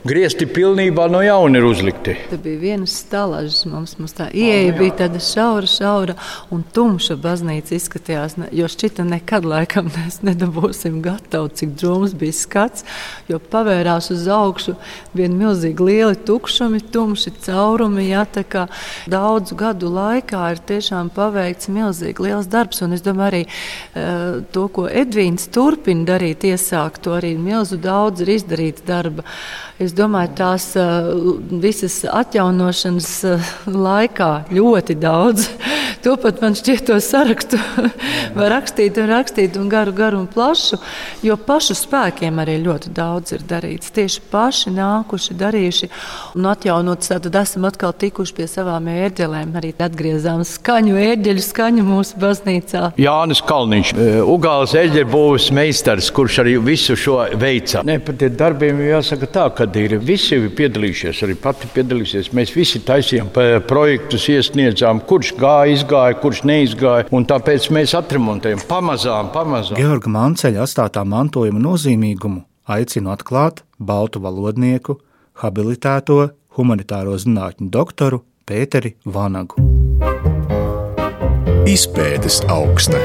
griezti 0.06 0.48
pilnībā 0.50 1.06
no 1.12 1.22
jauna 1.26 1.60
ir 1.60 1.66
uzlikti. 1.66 2.16
Tur 2.30 2.42
bija 2.42 2.60
viena 2.62 2.90
stalaža, 2.90 3.70
mums, 3.70 3.96
mums 4.00 4.14
tā 4.18 4.28
ieeja 4.34 4.72
oh, 4.74 4.78
bija 4.80 4.96
tāda 5.04 5.22
šaura, 5.22 5.70
šaura 5.70 6.16
un 6.54 6.64
tumša 6.76 7.18
baznīca 7.22 7.76
izskatījās, 7.78 8.38
jo 8.56 8.70
šķita 8.70 9.06
nekad 9.10 9.46
laikam 9.50 9.90
mēs 9.96 10.22
nedabūsim 10.26 11.02
gatavu, 11.06 11.50
cik 11.54 11.76
drūms 11.82 12.16
bija 12.18 12.38
skats, 12.38 12.86
jo 13.30 13.40
pavērās 13.42 14.12
uz 14.14 14.28
augšu 14.34 14.76
vien 15.18 15.38
milzīgi 15.38 15.90
lieli 15.90 16.22
tukšumi, 16.30 16.82
tumši 16.94 17.36
caurumi, 17.46 18.10
jā, 18.12 18.26
tā 18.26 18.46
kā 18.50 18.68
daudzu 19.10 19.58
gadu 19.58 19.94
laikā 19.94 20.46
ir 20.54 20.64
tiešām 20.74 21.14
paveikts 21.16 21.55
milzīgi 21.72 22.26
liels 22.26 22.50
darbs, 22.52 22.82
un 22.86 22.96
es 22.98 23.04
domāju 23.06 23.32
arī 23.32 23.44
uh, 23.46 24.42
to, 24.56 24.68
ko 24.76 24.88
Edvīns 24.90 25.48
turpina 25.54 26.06
darīt, 26.12 26.46
iesākt 26.48 27.04
to 27.06 27.16
arī 27.18 27.36
milzu 27.40 27.80
daudz 27.82 28.26
ir 28.26 28.36
izdarīts 28.36 28.86
darba. 28.86 29.26
Es 29.82 29.92
domāju, 29.96 30.32
tās 30.38 30.70
uh, 30.80 31.10
visas 31.64 32.02
atjaunošanas 32.08 33.12
uh, 33.28 33.50
laikā 33.68 34.32
ļoti 34.56 35.00
daudz. 35.00 35.50
To 36.06 36.12
pat 36.22 36.38
man 36.38 36.54
šķiet, 36.54 36.84
to 36.86 36.96
sarakstu 37.02 37.58
var 38.38 38.52
rakstīt 38.54 39.00
un 39.02 39.08
rakstīt 39.10 39.56
un 39.58 39.72
garu, 39.72 39.90
garu 39.96 40.20
un 40.22 40.28
plašu, 40.30 40.78
jo 41.26 41.34
pašu 41.48 41.74
spēkiem 41.80 42.38
arī 42.44 42.60
ļoti 42.62 42.92
daudz 42.94 43.34
ir 43.34 43.46
darīts. 43.50 43.90
Tieši 43.96 44.22
paši 44.30 44.74
nākuši, 44.76 45.38
darījuši 45.40 45.90
un 46.38 46.46
atjaunots. 46.52 47.10
Tad 47.10 47.40
esam 47.42 47.66
atkal 47.66 47.96
tikuši 47.98 48.36
pie 48.38 48.46
savām 48.52 48.86
ērģelēm. 48.92 49.56
Arī 49.58 49.74
atgriezām 49.82 50.44
skaņu, 50.46 50.94
ērģeļu 51.08 51.45
skaņu 51.46 51.86
mūsu 51.86 52.20
baznīcā. 52.22 52.84
Jānis 53.02 53.42
Kalniņš, 53.46 53.94
Ugāls 54.26 54.76
ērģeļbūves 54.80 55.50
meistars, 55.56 56.10
kurš 56.16 56.42
arī 56.44 56.58
visu 56.64 56.98
šo 57.00 57.20
veica. 57.40 57.84
Ne, 57.88 58.00
par 58.04 58.18
tiem 58.20 58.36
darbiem 58.40 58.82
jāsaka 58.86 59.30
tā, 59.32 59.46
ka 59.56 59.70
ir 59.82 59.98
visi 60.04 60.40
piedalījušies, 60.58 61.24
arī 61.28 61.38
pati 61.40 61.70
piedalīsies. 61.76 62.32
Mēs 62.36 62.56
visi 62.56 62.82
taisījām 62.86 63.32
projektus, 63.70 64.28
iesniedzām, 64.34 65.04
kurš 65.08 65.36
gāja, 65.40 65.76
izgāja 65.76 66.20
kurš 66.22 66.44
neizgāja. 66.50 67.08
Tāpēc 67.36 67.70
mēs 67.76 67.96
atremontējam 67.98 68.62
pamazām, 68.70 69.32
pamazām. 69.34 69.80
Georga 69.80 70.12
Manceļa 70.12 70.66
atstātā 70.66 71.06
mantojuma 71.08 71.62
nozīmīgumu 71.62 72.44
aicinu 72.66 73.14
atklāt 73.14 73.64
baltu 73.80 74.22
valodnieku, 74.24 75.00
habilitēto 75.42 76.22
humanitāro 76.58 77.18
zinātņu 77.22 77.70
doktoru 77.74 78.24
Pēteri 78.46 78.96
Vanagu. 79.06 79.62
Izpētes 81.66 82.44
augsta 82.54 83.00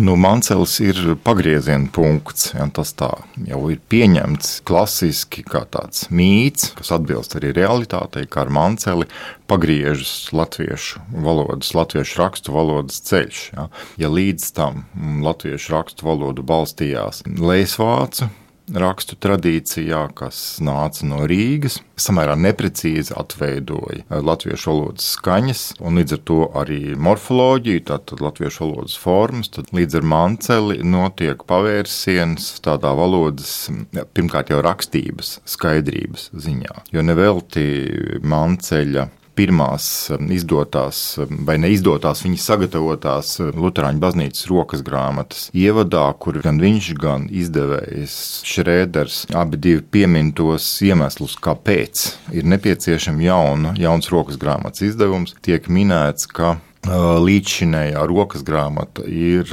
nu, 0.00 0.14
Mancels 0.16 0.76
ir 0.80 0.98
pagrieziena 1.24 1.90
punkts. 1.92 2.52
Ja, 2.54 2.64
tas 2.72 2.92
tā 2.96 3.10
jau 3.48 3.60
ir 3.72 3.80
pieņemts 3.92 4.60
klasiski 4.68 5.42
kā 5.46 5.64
tāds 5.68 6.06
mīts, 6.14 6.70
kas 6.78 6.92
atbilst 6.96 7.34
arī 7.38 7.52
realitātei, 7.56 8.24
kā 8.30 8.44
ar 8.46 8.52
Manceli 8.54 9.08
pagriežas 9.50 10.30
latviešu 10.36 11.02
valodas, 11.26 11.74
latviešu 11.76 12.22
rakstu 12.22 12.54
valodas 12.54 13.02
ceļš. 13.10 13.42
Ja, 13.56 13.66
ja 14.00 14.12
līdz 14.12 14.52
tam 14.56 14.84
latviešu 15.26 15.74
rakstu 15.74 16.08
valodu 16.08 16.46
balstījās 16.46 17.24
Lēsvācu 17.26 18.30
rakstu 18.74 19.16
tradīcijā, 19.20 20.02
kas 20.16 20.60
nāca 20.64 21.06
no 21.08 21.24
Rīgas, 21.28 21.80
samērā 22.00 22.36
neprecīzi 22.40 23.14
atveidoja 23.18 24.20
latviešu 24.24 24.70
valodas 24.72 25.10
skaņas, 25.16 25.64
un 25.84 26.00
līdz 26.00 26.16
ar 26.16 26.22
to 26.30 26.40
arī 26.60 26.80
morfoloģiju, 26.96 27.84
tātad 27.90 28.22
latviešu 28.24 28.64
valodas 28.66 28.96
formas. 29.00 29.52
Tad 29.52 29.72
līdz 29.76 30.00
ar 30.00 30.08
manceli 30.14 30.80
notiek 30.86 31.44
pavērsiens 31.48 32.52
tādā 32.64 32.92
valodas, 32.96 33.54
pirmkārt 34.14 34.52
jau 34.54 34.60
rakstības 34.64 35.38
skaidrības 35.48 36.30
ziņā, 36.34 36.84
jo 36.94 37.06
nevelti 37.06 37.66
manceļa 38.22 39.08
pirmās 39.38 39.84
um, 40.14 40.30
izdotās 40.34 41.00
um, 41.20 41.42
vai 41.48 41.56
neizdotās 41.62 42.24
viņa 42.24 42.40
sagatavotās 42.44 43.34
um, 43.42 43.52
Lutāņu 43.64 44.02
baznīcas 44.02 44.48
rokas 44.50 44.84
grāmatas 44.86 45.48
ievadā, 45.56 46.06
kur 46.22 46.40
gan 46.44 46.60
viņš, 46.62 46.90
gan 47.00 47.28
izdevējs 47.30 48.16
Šrēders 48.50 49.22
abi 49.36 49.76
piemin 49.92 50.32
tos 50.36 50.66
iemeslus, 50.84 51.36
kāpēc 51.42 52.08
ir 52.36 52.48
nepieciešama 52.50 53.26
jauna, 53.28 53.76
jauns 53.80 54.10
rokas 54.12 54.40
grāmatas 54.40 54.84
izdevums, 54.90 55.36
tiek 55.44 55.68
minēts, 55.70 56.28
ka 56.30 56.56
līdzšinējā 56.88 58.00
rokas 58.08 58.42
grāmata 58.46 59.04
ir 59.04 59.50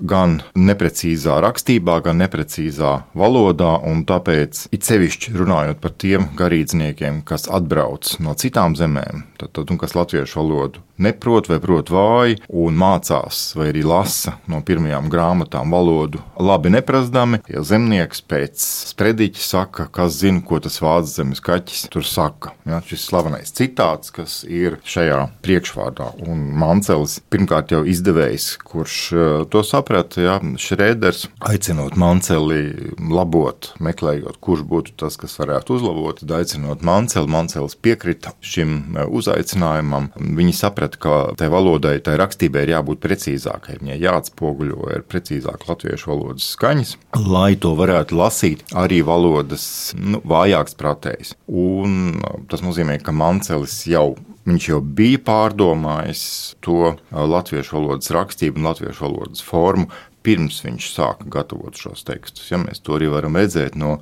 gan 0.00 0.40
neprecīzā 0.58 1.38
rakstībā, 1.44 2.00
gan 2.04 2.18
neprecīzā 2.22 2.94
valodā, 3.18 3.76
un 3.86 4.04
tāpēc 4.08 4.66
it 4.74 4.86
sevišķi 4.86 5.36
runājot 5.38 5.82
par 5.82 5.94
tiem 5.98 6.30
garīdzniekiem, 6.38 7.22
kas 7.28 7.46
atbrauc 7.48 8.16
no 8.24 8.34
citām 8.38 8.78
zemēm, 8.78 9.26
tad, 9.40 9.54
tad, 9.54 9.70
un 9.70 9.80
kas 9.80 9.96
latviešu 9.98 10.40
valodu 10.42 10.84
neprot 10.98 11.48
vai 11.50 11.58
prot 11.62 11.90
vāji 11.92 12.38
un 12.54 12.76
mācās 12.78 13.40
vai 13.58 13.70
arī 13.72 13.82
lasa 13.86 14.36
no 14.50 14.60
pirmajām 14.66 15.08
grāmatām 15.12 15.74
valodu 15.74 16.22
labi 16.38 16.72
neprasdami. 16.74 17.40
Ja 17.50 17.64
zemnieks 17.66 18.22
pēc 18.30 18.62
sprediķa 18.92 19.42
saka, 19.42 19.88
kas 19.94 20.20
zina, 20.20 20.42
ko 20.46 20.60
tas 20.62 20.80
vācu 20.82 21.10
zemes 21.10 21.42
kaķis 21.44 21.88
tur 21.92 22.06
saka. 22.06 22.54
Ja, 22.68 22.80
šis 22.84 23.06
slavenais 23.08 23.52
citāts, 23.54 24.12
kas 24.14 24.42
ir 24.48 24.78
šajā 24.86 25.20
priekšvārdā. 25.44 26.12
Un 26.28 26.46
Mancels 26.58 27.18
pirmkārt 27.32 27.74
jau 27.74 27.82
izdevējs, 27.88 28.54
kurš 28.64 28.98
eh, 29.12 29.34
to 29.50 29.64
saprata, 29.84 30.20
ja, 30.20 30.34
Šrēders 30.40 31.26
aicinot 31.44 31.98
Manceli 32.00 32.94
labot, 32.96 33.74
meklējot, 33.84 34.38
kurš 34.40 34.64
būtu 34.64 34.94
tas, 34.96 35.18
kas 35.20 35.36
varētu 35.36 35.76
uzlabot, 35.76 36.22
tad 36.22 36.32
aicinot 36.38 36.82
Manceli, 36.82 37.28
Mancels 37.28 37.76
piekrita 37.76 38.32
šim 38.40 38.96
eh, 38.96 39.04
uzaicinājumam. 39.04 40.10
Viņi 40.16 40.54
saprata, 40.56 41.00
ka 41.00 41.18
tai 41.36 41.50
valodai, 41.52 41.98
tai 42.00 42.16
rakstībai 42.20 42.64
ir 42.64 42.74
jābūt 42.78 43.02
precīzākai. 43.04 43.78
Viņai 43.82 44.00
jāatspoguļo 44.00 44.88
ar 44.94 45.04
precīzāk 45.04 45.68
latviešu 45.68 46.12
valodas 46.14 46.48
skaņas, 46.56 46.96
lai 47.20 47.52
to 47.60 47.74
varētu 47.76 48.16
lasīt 48.16 48.64
arī 48.72 49.02
valodas 49.04 49.66
nu, 49.98 50.22
vājāks 50.24 50.78
pratējs. 50.80 51.36
Un 51.48 52.22
tas 52.48 52.64
nozīmē, 52.64 52.96
ka 53.04 53.12
Mancelis 53.12 53.82
jau 53.90 54.14
Viņš 54.44 54.66
jau 54.68 54.80
bija 54.84 55.20
pārdomājis 55.24 56.24
to 56.64 56.94
latviešu 57.10 57.78
valodas 57.78 58.12
rakstību 58.12 58.60
un 58.60 58.68
latviešu 58.68 59.06
valodas 59.06 59.44
formu, 59.44 59.88
pirms 60.24 60.60
viņš 60.64 60.88
sāka 60.92 61.28
gatavot 61.32 61.76
šos 61.80 62.04
tekstus. 62.08 62.50
Ja 62.52 62.60
mēs 62.60 62.82
to 62.84 62.98
arī 62.98 63.08
varam 63.12 63.38
redzēt 63.40 63.78
no 63.80 63.98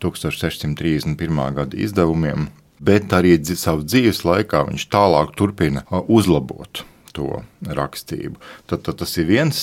1631. 0.00 1.42
gada 1.58 1.76
izdevumiem, 1.76 2.48
bet 2.80 3.12
arī 3.12 3.36
savu 3.52 3.84
dzīves 3.84 4.24
laikā 4.28 4.64
viņš 4.70 4.88
tālāk 4.92 5.36
turpina 5.36 5.84
uzlabot 6.08 6.86
to 7.16 7.42
rakstību. 7.62 8.38
Tad, 8.70 8.84
tad 8.86 9.00
tas 9.02 9.16
ir 9.20 9.28
viens 9.28 9.58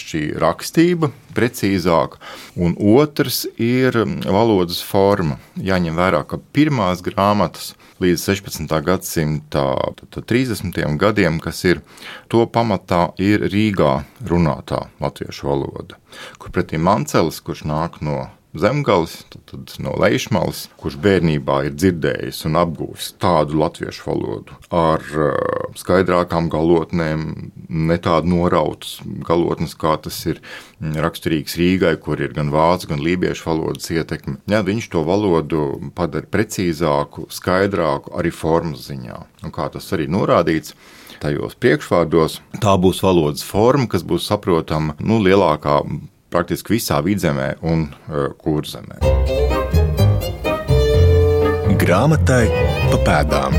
šī 0.00 0.22
rakstība, 0.40 1.10
precīzāk, 1.36 2.18
un 2.56 2.76
otrs 2.78 3.44
ir 3.60 3.98
valodas 4.24 4.82
forma. 4.84 5.38
Jāņem 5.58 5.98
vērā, 5.98 6.22
ka 6.28 6.40
pirmās 6.54 7.02
grāmatas 7.04 7.74
līdz 8.02 8.24
16. 8.26 8.74
gadsimta 8.84 9.64
30. 10.14 10.80
gadiem, 11.00 11.40
kas 11.42 11.64
ir 11.68 11.82
to 12.32 12.44
pamatā, 12.50 13.08
ir 13.22 13.46
Rīgā 13.52 14.04
runātā 14.26 14.86
latviešu 15.02 15.50
valoda, 15.50 15.98
kur 16.38 16.54
pretī 16.54 16.80
Mancelis, 16.80 17.42
kurš 17.44 17.64
nāk 17.70 18.00
no 18.04 18.28
zemgālis, 18.60 19.16
tad, 19.50 19.74
no 19.82 19.94
lejšmalas, 19.98 20.68
kurš 20.80 20.96
bērnībā 21.02 21.60
ir 21.68 21.76
dzirdējis 21.76 22.44
un 22.48 22.58
apgūlis 22.60 23.10
tādu 23.22 23.58
latviešu 23.60 24.06
valodu 24.06 24.58
ar 24.74 25.04
uh, 25.18 25.68
skaidrākām 25.78 26.48
galotnēm, 26.52 27.26
ne 27.68 27.98
tādu 28.02 28.32
norautas 28.34 28.96
galotnes, 29.26 29.76
kā 29.78 29.96
tas 30.04 30.20
ir 30.30 30.40
raksturīgs 30.80 31.58
Rīgai, 31.60 31.94
kur 32.02 32.22
ir 32.22 32.34
gan 32.36 32.52
vācu, 32.54 32.90
gan 32.92 33.02
lībiešu 33.02 33.48
valodas 33.50 33.90
ietekme. 33.94 34.38
Jā, 34.50 34.62
viņš 34.66 34.90
to 34.92 35.04
valodu 35.06 35.64
padara 35.96 36.28
precīzāku, 36.30 37.28
skaidrāku 37.34 38.14
arī 38.18 38.34
formas 38.34 38.86
ziņā. 38.90 39.22
Un 39.44 39.54
kā 39.54 39.68
tas 39.72 39.90
arī 39.96 40.06
norādīts, 40.10 40.76
tajos 41.24 41.56
priekšvārdos. 41.60 42.40
Tā 42.62 42.74
būs 42.80 43.00
valodas 43.04 43.44
forma, 43.46 43.88
kas 43.90 44.04
būs 44.06 44.28
saprotama 44.28 44.96
nu, 45.00 45.20
lielākā 45.24 45.80
praktiski 46.34 46.74
visā 46.74 46.98
vidzemē 47.04 47.54
un 47.62 47.86
uh, 47.88 48.32
kurzemē. 48.42 48.98
Grāmatai 51.78 52.44
pa 52.90 52.98
pēdām. 53.06 53.56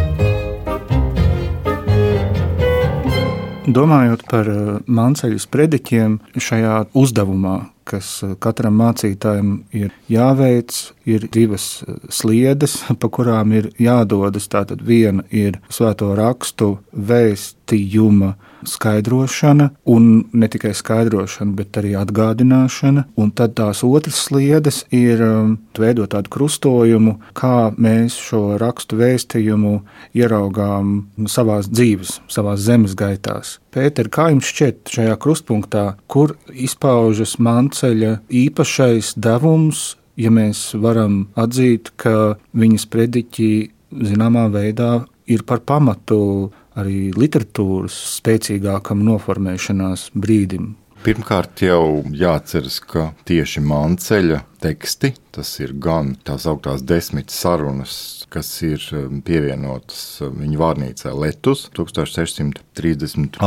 Domājot 3.65 4.25
par 4.29 4.49
uh, 4.49 4.57
Manceļas 4.85 5.47
prediķiem 5.49 6.19
šajā 6.37 6.75
uzdevumā, 6.97 7.55
kas 7.87 8.09
uh, 8.25 8.35
katram 8.41 8.75
mācītājam 8.81 9.55
ir 9.73 9.93
jāveic, 10.11 10.75
ir 11.09 11.25
divas 11.33 11.69
sliedes, 12.13 12.77
pa 13.01 13.09
kurām 13.09 13.55
ir 13.57 13.71
jādodas. 13.81 14.49
Tātad 14.51 14.83
viena 14.85 15.25
ir 15.31 15.61
svēto 15.73 16.11
rakstu 16.17 16.75
vēstījuma 16.93 18.35
skaidrošana, 18.69 19.69
un 19.85 20.25
ne 20.33 20.49
tikai 20.51 20.73
skaidrošana, 20.77 21.55
bet 21.57 21.77
arī 21.79 21.95
atgādināšana. 21.99 23.05
Un 23.19 23.31
tad 23.35 23.55
tās 23.59 23.83
otras 23.85 24.19
sliedes 24.27 24.83
ir 24.95 25.21
um, 25.25 25.57
veidot 25.77 26.11
tādu 26.13 26.31
krustojumu, 26.33 27.17
kā 27.37 27.71
mēs 27.77 28.17
šo 28.19 28.59
rakstu 28.61 28.99
vēstījumu 29.01 29.75
ieraugām 30.17 30.95
savā 31.31 31.61
dzīves, 31.65 32.19
savā 32.31 32.55
zemes 32.57 32.95
gaitās. 32.97 33.59
Pēter, 33.75 34.09
kā 34.09 34.29
jums 34.31 34.47
šķiet 34.51 34.91
šajā 34.95 35.15
krustpunktā, 35.19 35.85
kur 36.07 36.37
izpaužas 36.53 37.35
manceļa 37.43 38.19
īpašais 38.31 39.15
devums, 39.19 39.95
ja 40.15 40.31
mēs 40.31 40.69
varam 40.79 41.25
atzīt, 41.35 41.91
ka 41.99 42.37
viņas 42.55 42.87
prediķi 42.91 43.49
zināmā 43.95 44.47
veidā 44.53 45.05
ir 45.25 45.43
par 45.47 45.61
pamatu 45.65 46.51
arī 46.79 47.11
literatūras 47.15 47.95
spēcīgākam 48.19 49.03
noformēšanās 49.07 50.09
brīdim. 50.15 50.73
Pirmkārt, 51.05 51.61
jau 51.61 52.01
jāatceras, 52.17 52.79
ka 52.81 53.11
tieši 53.29 53.61
Manceļa 53.61 54.39
teksti, 54.65 55.13
tas 55.35 55.49
ir 55.61 55.75
gan 55.77 56.15
tās 56.25 56.47
augtās 56.49 56.81
desmit 56.87 57.29
sarunas, 57.33 58.25
kas 58.33 58.47
ir 58.65 58.81
um, 58.97 59.21
pievienotas 59.25 60.21
um, 60.25 60.39
viņa 60.41 60.57
vārnīcā 60.57 61.11
Letus 61.13 61.69
1638. 61.77 63.37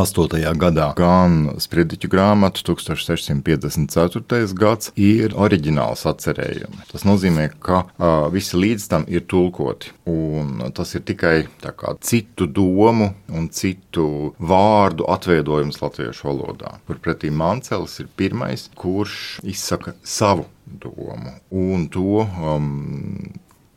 gadā, 0.63 0.95
gan 0.99 1.59
Spriediķu 1.59 2.09
grāmata 2.13 2.63
1654. 2.69 4.55
gads 4.59 4.93
ir 4.95 5.35
oriģināls 5.35 6.07
atcerējumi. 6.09 6.79
Tas 6.93 7.05
nozīmē, 7.09 7.49
ka 7.67 7.79
uh, 7.89 8.29
visi 8.35 8.57
līdz 8.61 8.83
tam 8.93 9.03
ir 9.11 9.23
tulkoti, 9.31 9.87
un 10.13 10.45
tas 10.77 10.91
ir 10.95 11.03
tikai 11.09 11.37
kā, 11.65 11.89
citu 12.05 12.45
domu 12.47 13.09
un 13.35 13.49
citu 13.51 14.35
vārdu 14.39 15.05
atveidojums 15.11 15.83
latviešu 15.83 16.23
valodā, 16.31 16.71
kur 16.87 16.97
pretī 17.03 17.29
Mancelis 17.35 17.99
ir 18.05 18.09
pirmais, 18.19 18.71
kurš 18.79 19.41
izsaka 19.43 19.93
savu 20.07 20.47
domu. 20.83 21.35
Un 21.51 21.87
to 21.93 22.25
um, 22.25 22.73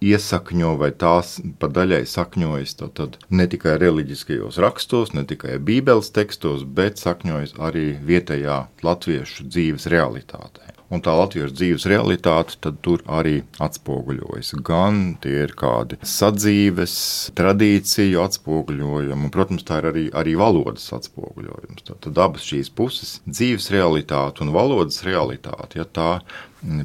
iesakņo 0.01 0.73
vai 0.81 0.89
tās 1.03 1.35
pa 1.61 1.69
daļai 1.69 2.01
sakņojas 2.09 2.75
tad 2.81 3.17
ne 3.29 3.47
tikai 3.47 3.77
reliģiskajos 3.81 4.59
rakstos, 4.63 5.13
ne 5.13 5.23
tikai 5.29 5.59
Bībeles 5.61 6.11
tekstos, 6.15 6.65
bet 6.65 7.01
sakņojas 7.01 7.55
arī 7.61 7.87
vietējā 8.11 8.63
latviešu 8.85 9.47
dzīves 9.47 9.87
realitātē. 9.93 10.80
Un 10.91 10.99
tā 10.99 11.13
latviešu 11.15 11.55
dzīves 11.55 11.85
realitāte 11.87 12.71
tur 12.83 12.99
arī 13.07 13.37
atspoguļojas. 13.63 14.51
Gan 14.67 15.15
tie 15.23 15.45
ir 15.45 15.53
kādi 15.55 15.95
sadzīves, 16.03 16.95
tradīciju 17.39 18.19
atspoguļojumi, 18.25 19.15
un, 19.15 19.31
protams, 19.31 19.63
tā 19.67 19.79
ir 19.79 19.87
arī, 19.93 20.05
arī 20.11 20.35
valodas 20.39 20.89
atspoguļojums. 20.97 21.85
Tad, 21.87 22.01
tad 22.03 22.19
abas 22.25 22.43
šīs 22.43 22.73
puses, 22.75 23.15
dzīves 23.23 23.69
realitāte 23.71 24.43
un 24.43 24.51
valodas 24.51 24.99
realitāte, 25.07 25.79
ja 25.79 25.87
tā 25.87 26.11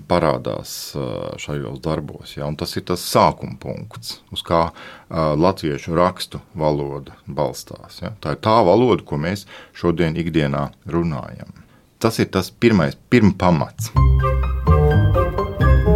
parādās 0.08 0.94
šajos 1.42 1.82
darbos. 1.84 2.38
Ja, 2.38 2.46
tas 2.56 2.78
ir 2.78 2.86
tas 2.88 3.02
sākuma 3.10 3.58
punkts, 3.60 4.20
uz 4.30 4.46
kā 4.46 4.68
latviešu 5.10 5.98
rakstu 5.98 6.40
valoda 6.54 7.18
balstās. 7.26 8.00
Ja. 8.06 8.14
Tā 8.22 8.38
ir 8.38 8.42
tā 8.46 8.56
valoda, 8.70 9.02
ko 9.02 9.18
mēs 9.20 9.48
šodien 9.76 10.14
ikdienā 10.16 10.70
runājam. 10.86 11.65
Tas 11.98 12.18
ir 12.20 12.28
tas 12.28 12.50
pirmais, 12.50 12.96
pirmais 13.10 13.36
pamats. 13.40 13.90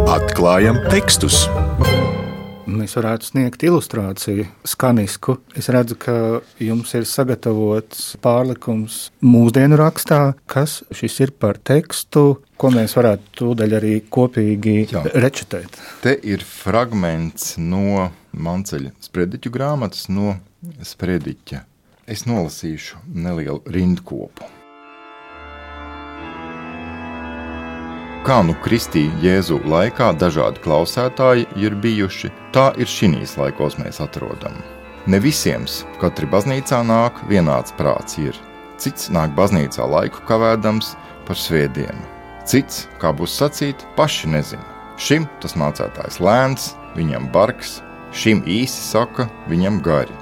Atklājam 0.09 0.79
tekstus. 0.89 1.45
Mēs 2.71 2.93
varētu 2.95 3.27
sniegt 3.27 3.63
ilustrāciju, 3.67 4.45
skanisku. 4.67 5.35
Es 5.57 5.67
redzu, 5.73 5.97
ka 5.99 6.13
jums 6.61 6.93
ir 6.97 7.05
sagatavots 7.09 8.15
pārlikums 8.23 9.09
mūsdienu 9.25 9.77
rakstā, 9.81 10.33
kas 10.49 10.79
šis 10.95 11.19
ir 11.25 11.33
par 11.37 11.59
tekstu, 11.59 12.39
ko 12.57 12.71
mēs 12.73 12.95
varētu 12.97 13.35
tūdaļ 13.41 13.75
arī 13.81 13.93
kopīgi 14.09 14.77
Jā. 14.93 15.03
rečitēt. 15.23 15.77
Te 16.05 16.15
ir 16.23 16.45
fragments 16.47 17.57
no 17.59 18.09
Manceļa 18.31 18.93
sprediķu 19.03 19.51
grāmatas, 19.51 20.07
no 20.09 20.37
sprediķa. 20.85 21.65
Es 22.07 22.25
nolasīšu 22.29 23.03
nelielu 23.11 23.61
rindkopu. 23.67 24.60
Kā 28.21 28.35
nu 28.45 28.53
kristīja 28.61 29.15
Jēzu 29.17 29.55
laikā 29.65 30.11
dažādi 30.21 30.61
klausētāji 30.61 31.47
ir 31.57 31.73
bijuši, 31.81 32.29
tā 32.53 32.67
ir 32.77 32.85
šīs 32.85 33.31
laikos 33.39 33.79
mēs 33.79 33.97
atrodam. 34.03 34.53
Ne 35.09 35.17
visiem 35.17 35.65
katru 35.97 36.27
baznīcā 36.29 36.83
nāk 36.85 37.17
vienāds 37.31 37.73
prāts 37.73 38.19
ir. 38.21 38.37
Cits 38.77 39.09
nāk 39.09 39.33
baznīcā 39.33 39.87
laiku 39.89 40.21
kavēdams 40.29 40.91
par 41.25 41.35
svētdienu. 41.35 42.05
Cits, 42.45 42.85
kā 43.01 43.09
būs 43.09 43.33
sacīt, 43.41 43.81
paši 43.97 44.29
nezina. 44.29 44.69
Šim 45.01 45.25
tas 45.41 45.57
mācētājs 45.57 46.19
lēns, 46.21 46.75
viņam 46.93 47.25
bargs, 47.33 47.79
šim 48.13 48.43
īsi 48.45 48.85
saka, 48.85 49.25
viņam 49.49 49.81
gari. 49.81 50.13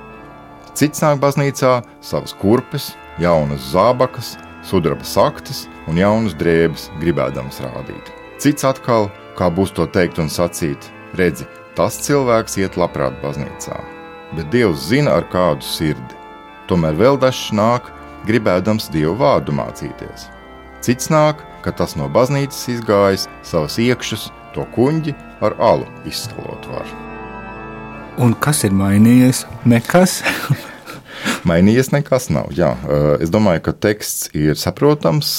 Cits 0.72 1.04
nāk 1.04 1.20
baznīcā 1.20 1.82
savas 2.00 2.32
kurpes, 2.32 2.94
jaunas 3.20 3.74
zābakas, 3.74 4.38
sudraba 4.64 5.04
saktas 5.04 5.66
un 5.90 5.98
jaunas 5.98 6.36
drēbes 6.38 6.90
gribēdams 7.02 7.60
rādīt. 7.66 8.14
Cits 8.40 8.66
atkal, 8.68 9.10
kā 9.38 9.50
būs 9.52 9.74
to 9.76 9.88
teikt 9.90 10.22
un 10.22 10.30
sacīt, 10.32 10.90
redzi, 11.18 11.48
tas 11.76 11.98
cilvēks 12.06 12.60
iet 12.62 12.78
labprāt 12.80 13.18
baznīcā, 13.24 13.80
bet 14.38 14.52
Dievs 14.54 14.90
zina 14.92 15.18
ar 15.20 15.28
kādu 15.34 15.66
sirdi. 15.66 16.18
Tomēr 16.70 16.98
vēl 17.00 17.18
dažs 17.20 17.50
nāk, 17.56 17.90
gribēdams 18.30 18.92
Dievu 18.94 19.18
vārdu 19.20 19.56
mācīties. 19.58 20.30
Cits 20.86 21.10
nāk, 21.12 21.42
ka 21.66 21.74
tas 21.76 21.98
no 22.00 22.08
baznīcas 22.12 22.68
izgājis 22.78 23.28
savas 23.44 23.80
iekšas, 23.82 24.30
to 24.54 24.66
kuģi 24.76 25.16
ar 25.46 25.56
alu 25.60 25.90
izskalot 26.10 26.70
var. 26.72 26.98
Un 28.20 28.36
kas 28.44 28.66
ir 28.68 28.76
mainījies? 28.76 29.46
Nekas. 29.66 30.20
Mainījies 31.50 31.92
nekas 31.94 32.30
nav. 32.34 32.52
Jā. 32.56 32.74
Es 33.24 33.32
domāju, 33.34 33.64
ka 33.70 33.74
teksts 33.88 34.30
ir 34.38 34.60
saprotams 34.60 35.32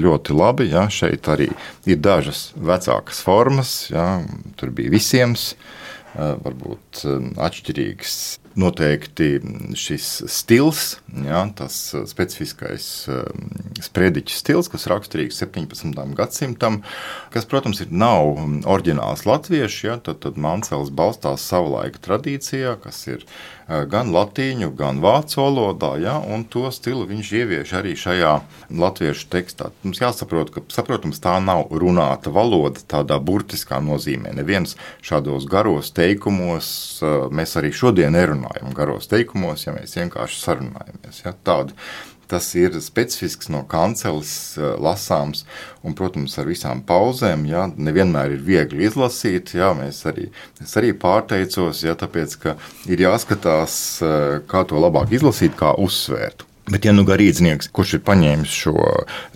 ļoti 0.00 0.36
labi. 0.36 0.68
Jā. 0.72 0.86
Šeit 0.92 1.28
arī 1.32 1.50
ir 1.88 2.00
dažas 2.04 2.50
vecākas 2.56 3.22
formas. 3.24 3.74
Jā. 3.92 4.22
Tur 4.60 4.74
bija 4.76 4.92
visiem 4.94 5.36
varbūt 6.14 7.04
atšķirīgs. 7.42 8.18
Noteikti 8.54 9.40
šis 9.74 10.08
stils, 10.30 10.82
jā, 11.10 11.40
tas 11.58 11.74
specifiskais 12.06 12.84
sprediķa 13.82 14.36
stils, 14.38 14.70
kas 14.70 14.86
raksturīgs 14.92 15.40
17. 15.42 15.90
gadsimtam, 16.14 16.82
kas, 17.34 17.48
protams, 17.50 17.82
ir 17.82 17.90
nav 17.90 18.36
oriģināls 18.70 19.24
latviešu, 19.26 19.88
ja, 19.88 19.96
tad, 19.98 20.20
tad 20.22 20.38
Mancels 20.38 20.92
balstās 20.94 21.42
savulaika 21.50 21.98
tradīcijā, 22.04 22.76
kas 22.84 23.02
ir 23.10 23.26
gan 23.90 24.12
latīņu, 24.12 24.70
gan 24.76 25.00
vācu 25.02 25.40
valodā, 25.40 25.94
ja, 26.02 26.14
un 26.20 26.44
to 26.46 26.68
stilu 26.74 27.08
viņš 27.08 27.32
ievieš 27.40 27.74
arī 27.80 27.96
šajā 27.98 28.34
latviešu 28.70 29.30
tekstā. 29.32 29.70
Mums 29.82 30.02
jāsaprot, 30.04 30.52
ka, 30.54 30.62
saprotams, 30.70 31.18
tā 31.24 31.38
nav 31.42 31.72
runāta 31.72 32.30
valoda 32.30 32.84
tādā 32.86 33.18
burtiskā 33.18 33.80
nozīmē. 33.82 34.36
Neviens 34.36 34.76
šādos 35.02 35.48
garos 35.50 35.90
teikumos, 35.96 36.68
mēs 37.34 37.58
arī 37.58 37.72
šodien 37.74 38.14
nerunājam 38.14 38.43
garos 38.76 39.08
teikumos, 39.10 39.66
ja 39.66 39.76
mēs 39.76 39.96
vienkārši 39.98 40.42
sarunājamies. 40.42 41.22
Ja, 41.24 41.34
tāda 41.46 41.76
Tas 42.28 42.46
ir 42.56 42.76
specifisks 42.80 43.50
no 43.52 43.62
kanceles 43.68 44.32
eh, 44.56 44.70
lasāms, 44.80 45.44
un, 45.84 45.96
protams, 45.98 46.38
ar 46.40 46.48
visām 46.48 46.80
pauzēm. 46.86 47.44
Jā, 47.50 47.66
nevienmēr 47.76 48.38
ir 48.38 48.46
viegli 48.46 48.88
izlasīt. 48.88 49.54
Jā, 49.58 49.74
arī, 50.10 50.30
es 50.64 50.72
arī 50.80 50.94
pārteicos, 50.96 51.84
jā, 51.84 51.96
tāpēc, 52.00 52.38
ka 52.40 52.56
ir 52.88 53.04
jāskatās, 53.04 53.76
eh, 54.00 54.40
kā 54.48 54.64
to 54.68 54.80
labāk 54.80 55.12
izlasīt, 55.14 55.56
kā 55.60 55.74
uzsvērt. 55.76 56.46
Bet, 56.64 56.86
ja 56.88 56.94
nu 56.96 57.02
garīdznieks, 57.04 57.68
kurš 57.76 57.98
ir 57.98 58.02
paņēmis 58.06 58.52
šo, 58.56 58.74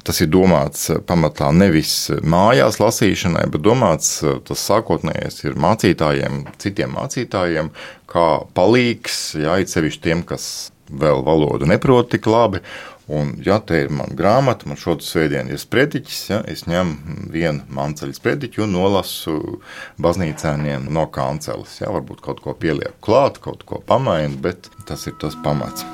tas 0.06 0.22
ir 0.24 0.30
domāts 0.32 0.86
eh, 0.88 1.00
pamatā 1.04 1.50
nevis 1.52 2.08
mājās 2.24 2.80
lasīšanai, 2.80 3.44
bet 3.52 3.64
domāts 3.66 4.14
tas 4.48 4.64
sākotnējais 4.70 5.44
ir 5.44 5.58
mācītājiem, 5.60 6.46
citiem 6.62 6.96
mācītājiem, 6.96 7.68
kā 8.08 8.28
palīgs, 8.56 9.18
jā, 9.44 9.58
it 9.60 9.72
sevišķi 9.74 10.04
tiem, 10.08 10.24
kas 10.24 10.70
vēl 10.88 11.20
valodu 11.26 11.68
neprotu 11.68 12.16
tik 12.16 12.30
labi. 12.32 12.64
Un, 13.08 13.30
ja 13.40 13.56
te 13.64 13.78
ir 13.80 13.92
mana 13.92 14.12
grāmata, 14.12 14.68
man 14.68 14.76
šodien 14.76 15.04
svētdien 15.04 15.52
ir 15.52 15.60
sprediķis, 15.60 16.18
ja, 16.28 16.40
es 16.44 16.66
ņemu 16.68 17.30
vienu 17.32 17.64
manceļu 17.72 18.16
sprediķu 18.16 18.66
un 18.66 18.74
nolasu 18.76 19.38
baznīcēniem 20.04 20.90
no 20.92 21.06
kanceles. 21.12 21.78
Ja, 21.80 21.92
varbūt 21.94 22.20
kaut 22.24 22.44
ko 22.44 22.52
pielieku 22.52 23.00
klāt, 23.08 23.40
kaut 23.44 23.64
ko 23.68 23.80
pamainu, 23.80 24.36
bet 24.44 24.68
tas 24.88 25.08
ir 25.08 25.16
tas 25.24 25.40
pamats. 25.44 25.88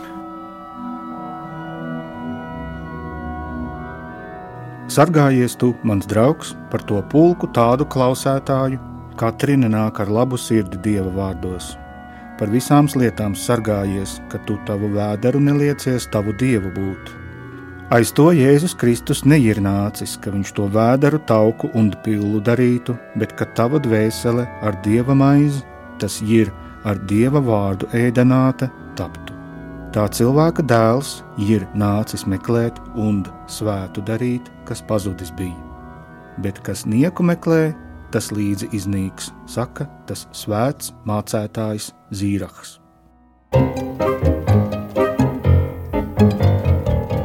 Sargājies 4.95 5.57
tu, 5.59 5.73
mans 5.83 6.07
draugs, 6.07 6.53
par 6.71 6.85
to 6.89 7.01
pulku 7.11 7.49
tādu 7.57 7.87
klausētāju, 7.91 8.79
katrina 9.19 9.71
nāk 9.73 9.99
ar 10.05 10.13
labu 10.21 10.39
sirdi 10.39 10.79
Dieva 10.85 11.11
vārdos 11.17 11.75
par 12.39 12.51
visām 12.51 12.89
lietām 12.99 13.35
sargājies, 13.39 14.19
ka 14.31 14.41
tu 14.47 14.57
tavu 14.67 14.91
vēderu 14.95 15.41
neliecies 15.43 16.09
tavu 16.11 16.35
dievu 16.41 16.73
būt. 16.75 17.13
Aiz 17.95 18.11
to 18.17 18.31
Jēzus 18.35 18.75
Kristus 18.81 19.23
neir 19.29 19.61
nācis, 19.63 20.17
ka 20.19 20.33
viņš 20.35 20.55
to 20.57 20.67
vēderu, 20.73 21.21
tauku 21.29 21.71
un 21.79 21.93
pilnu 22.05 22.41
darītu, 22.43 22.97
bet 23.21 23.37
ka 23.39 23.47
tava 23.59 23.79
dvēsele 23.79 24.49
ar 24.63 24.81
dieva 24.87 25.15
maizi, 25.15 25.63
tas 26.01 26.19
ir 26.23 26.51
ar 26.85 26.99
dieva 27.11 27.43
vārdu 27.45 27.91
ēdenāta, 27.95 28.69
taptu. 28.69 28.84
Tā 29.95 30.09
cilvēka 30.11 30.59
dēls 30.67 31.23
ir 31.39 31.71
nācis 31.79 32.27
meklēt 32.27 32.75
un 32.99 33.23
svētu 33.47 34.03
darīt, 34.03 34.43
kas 34.67 34.83
pazudis 34.83 35.31
bija, 35.39 35.55
bet 36.43 36.59
kas 36.67 36.83
nieku 36.83 37.23
meklē, 37.23 37.71
tas 38.11 38.35
līdzi 38.35 38.75
iznīks, 38.75 39.31
saka 39.47 39.87
tas 40.09 40.27
svēts 40.35 40.91
mācētājs 41.07 41.95
Zīrahs. 42.11 42.83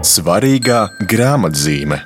Svarīgā 0.06 0.94
grāmatzīme. 1.10 1.98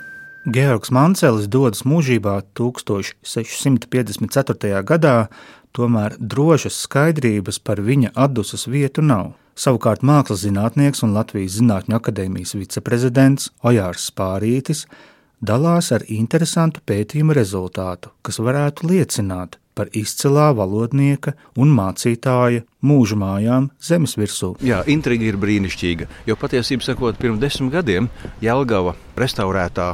Georgs 0.48 0.96
Mancelis 0.96 1.52
dodas 1.52 1.84
mūžībā 1.84 2.40
1654. 2.56 4.80
gadā, 4.88 5.28
tomēr 5.76 6.16
drošas 6.20 6.88
skaidrības 6.88 7.60
par 7.60 7.84
viņa 7.84 8.16
atdusas 8.16 8.68
vietu 8.72 9.04
nav. 9.04 9.43
Savukārt 9.54 10.02
mākslas 10.02 10.42
zinātnieks 10.48 11.04
un 11.06 11.12
Latvijas 11.14 11.60
Zinātņu 11.60 12.00
akadēmijas 12.00 12.56
viceprezidents 12.58 13.52
Ojārs 13.62 14.08
Spārītis 14.10 14.88
dalās 15.46 15.92
ar 15.94 16.06
interesantu 16.10 16.82
pētījumu 16.90 17.36
rezultātu, 17.38 18.10
kas 18.26 18.42
varētu 18.42 18.90
liecināt 18.90 19.60
par 19.78 19.92
izcilā 19.94 20.48
valodnieka 20.58 21.36
un 21.54 21.70
mācītāja 21.78 22.64
mūža 22.82 23.18
mājām 23.22 23.70
zemes 23.78 24.18
virsū. 24.18 24.56
Jā, 24.66 24.82
intriga 24.90 25.30
ir 25.30 25.38
brīnišķīga, 25.42 26.10
jo 26.26 26.38
patiesībā 26.40 27.14
pirms 27.20 27.42
desmit 27.42 27.78
gadiem 27.78 28.10
Jelgava 28.42 28.96
restaurētā 29.18 29.94